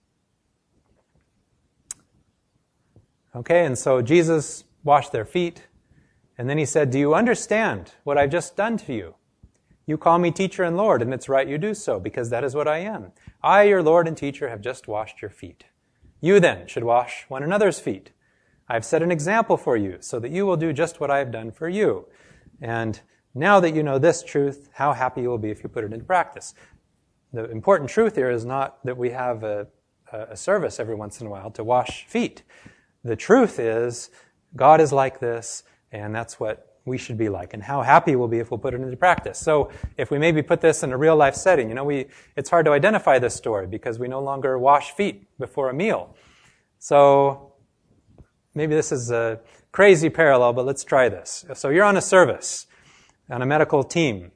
[3.37, 5.67] Okay, and so Jesus washed their feet.
[6.39, 9.15] And then he said, Do you understand what I've just done to you?
[9.89, 12.55] You call me teacher and Lord, and it's right you do so, because that is
[12.55, 13.13] what I am.
[13.43, 15.65] I, your Lord and teacher, have just washed your feet.
[16.21, 18.11] You then should wash one another's feet.
[18.69, 21.33] I've set an example for you, so that you will do just what I have
[21.33, 22.07] done for you.
[22.61, 23.01] And
[23.35, 25.93] now that you know this truth, how happy you will be if you put it
[25.95, 26.53] into practice.
[27.33, 29.69] The important truth here is not that we have a,
[30.13, 32.43] a service every once in a while to wash feet.
[33.05, 34.11] The truth is,
[34.55, 38.29] God is like this, and that's what we should be like and how happy we'll
[38.29, 39.39] be if we'll put it into practice.
[39.39, 42.51] So if we maybe put this in a real life setting, you know, we, it's
[42.51, 46.17] hard to identify this story because we no longer wash feet before a meal.
[46.79, 47.53] So
[48.55, 49.41] maybe this is a
[49.73, 51.45] crazy parallel, but let's try this.
[51.55, 52.67] So you're on a service,
[53.31, 54.33] on a medical team,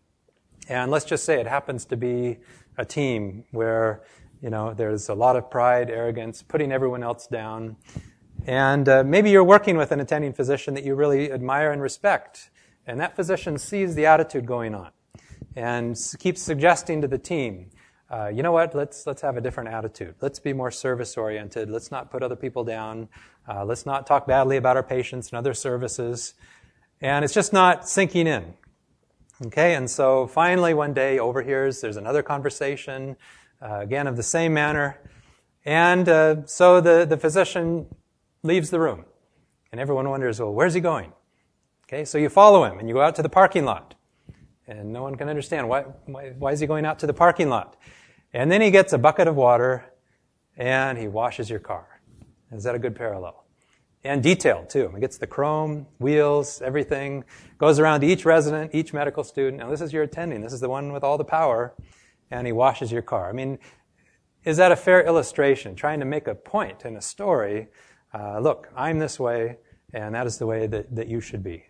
[0.69, 2.39] and let's just say it happens to be
[2.79, 4.03] a team where,
[4.41, 7.77] you know, there's a lot of pride, arrogance, putting everyone else down.
[8.47, 12.51] And uh, maybe you're working with an attending physician that you really admire and respect.
[12.87, 14.91] And that physician sees the attitude going on
[15.55, 17.71] and keeps suggesting to the team,
[18.11, 20.17] uh, you know what, let's, let's have a different attitude.
[20.21, 21.71] Let's be more service oriented.
[21.71, 23.09] Let's not put other people down.
[23.49, 26.35] Uh, let's not talk badly about our patients and other services.
[27.01, 28.55] And it's just not sinking in.
[29.47, 33.17] Okay, and so finally one day overhears there's another conversation,
[33.61, 35.01] uh, again of the same manner.
[35.65, 37.87] And uh, so the, the physician
[38.43, 39.05] leaves the room.
[39.71, 41.13] And everyone wonders, well, where's he going?
[41.89, 43.95] Okay, so you follow him and you go out to the parking lot.
[44.67, 47.49] And no one can understand why, why, why is he going out to the parking
[47.49, 47.77] lot?
[48.33, 49.85] And then he gets a bucket of water
[50.57, 52.01] and he washes your car.
[52.53, 53.45] Is that a good parallel?
[54.05, 54.91] And detailed too.
[54.95, 57.25] He gets the chrome, wheels, everything,
[57.59, 59.59] goes around to each resident, each medical student.
[59.59, 60.41] Now this is your attending.
[60.41, 61.75] This is the one with all the power.
[62.31, 63.29] And he washes your car.
[63.29, 63.59] I mean,
[64.45, 65.75] is that a fair illustration?
[65.77, 67.69] Trying to make a point in a story
[68.15, 69.59] uh, look, I'm this way,
[69.93, 71.65] and that is the way that, that you should be.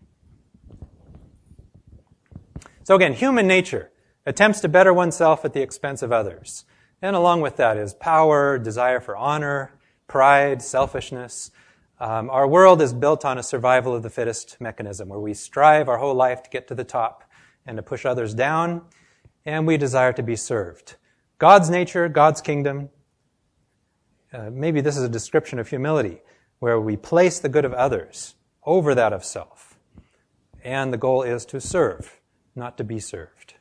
[2.85, 3.91] So again, human nature
[4.27, 6.65] attempts to better oneself at the expense of others.
[7.01, 9.79] And along with that is power, desire for honor,
[10.09, 11.51] pride, selfishness.
[12.01, 15.89] Um, our world is built on a survival of the fittest mechanism where we strive
[15.89, 17.25] our whole life to get to the top
[17.67, 18.83] and to push others down,
[19.45, 20.97] and we desire to be served.
[21.39, 22.91] God's nature, God's kingdom,
[24.33, 26.21] uh, maybe this is a description of humility
[26.63, 29.77] where we place the good of others over that of self.
[30.63, 32.21] And the goal is to serve,
[32.55, 33.55] not to be served.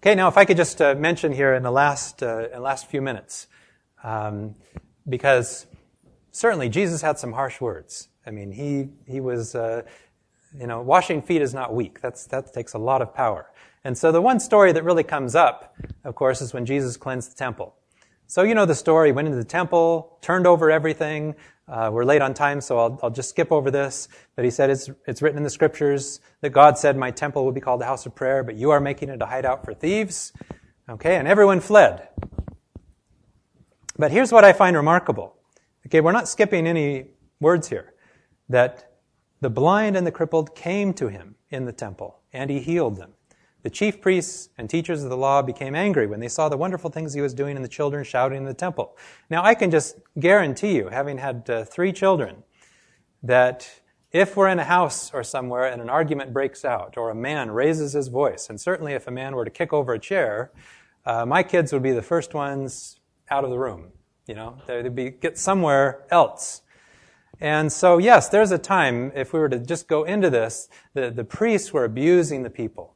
[0.00, 2.60] Okay, now if I could just uh, mention here in the last, uh, in the
[2.60, 3.46] last few minutes,
[4.02, 4.56] um,
[5.08, 5.68] because
[6.32, 8.08] certainly Jesus had some harsh words.
[8.26, 9.82] I mean, he, he was, uh,
[10.52, 12.00] you know, washing feet is not weak.
[12.00, 13.48] That's, that takes a lot of power.
[13.84, 17.30] And so the one story that really comes up, of course, is when Jesus cleansed
[17.30, 17.76] the temple.
[18.30, 19.10] So you know the story.
[19.10, 21.34] Went into the temple, turned over everything.
[21.66, 24.06] Uh, we're late on time, so I'll, I'll, just skip over this.
[24.36, 27.52] But he said it's, it's written in the scriptures that God said, "My temple will
[27.52, 30.34] be called the house of prayer," but you are making it a hideout for thieves.
[30.90, 32.08] Okay, and everyone fled.
[33.96, 35.34] But here's what I find remarkable.
[35.86, 37.06] Okay, we're not skipping any
[37.40, 37.94] words here.
[38.50, 38.92] That
[39.40, 43.14] the blind and the crippled came to him in the temple, and he healed them.
[43.62, 46.90] The chief priests and teachers of the law became angry when they saw the wonderful
[46.90, 48.96] things he was doing and the children shouting in the temple.
[49.30, 52.44] Now, I can just guarantee you, having had uh, three children,
[53.22, 53.68] that
[54.12, 57.50] if we're in a house or somewhere and an argument breaks out or a man
[57.50, 60.52] raises his voice, and certainly if a man were to kick over a chair,
[61.04, 63.92] uh, my kids would be the first ones out of the room.
[64.26, 66.62] You know, they'd be get somewhere else.
[67.40, 71.10] And so, yes, there's a time, if we were to just go into this, the,
[71.10, 72.94] the priests were abusing the people.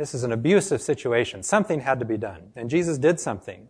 [0.00, 1.42] This is an abusive situation.
[1.42, 2.52] Something had to be done.
[2.56, 3.68] And Jesus did something.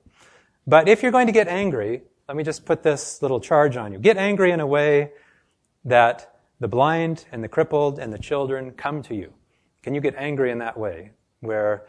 [0.65, 3.93] But if you're going to get angry, let me just put this little charge on
[3.93, 3.99] you.
[3.99, 5.11] Get angry in a way
[5.85, 9.33] that the blind and the crippled and the children come to you.
[9.83, 11.11] Can you get angry in that way?
[11.41, 11.89] Where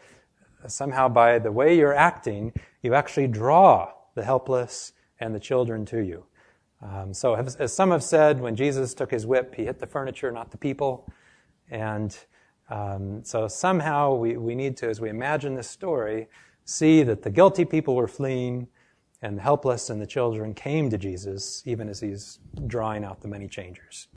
[0.66, 6.00] somehow by the way you're acting, you actually draw the helpless and the children to
[6.00, 6.26] you.
[6.82, 10.32] Um, so, as some have said, when Jesus took his whip, he hit the furniture,
[10.32, 11.08] not the people.
[11.70, 12.18] And
[12.72, 16.28] um, so somehow we, we need to, as we imagine this story,
[16.64, 18.68] see that the guilty people were fleeing
[19.22, 23.28] and the helpless and the children came to Jesus, even as he's drawing out the
[23.28, 24.08] money changers.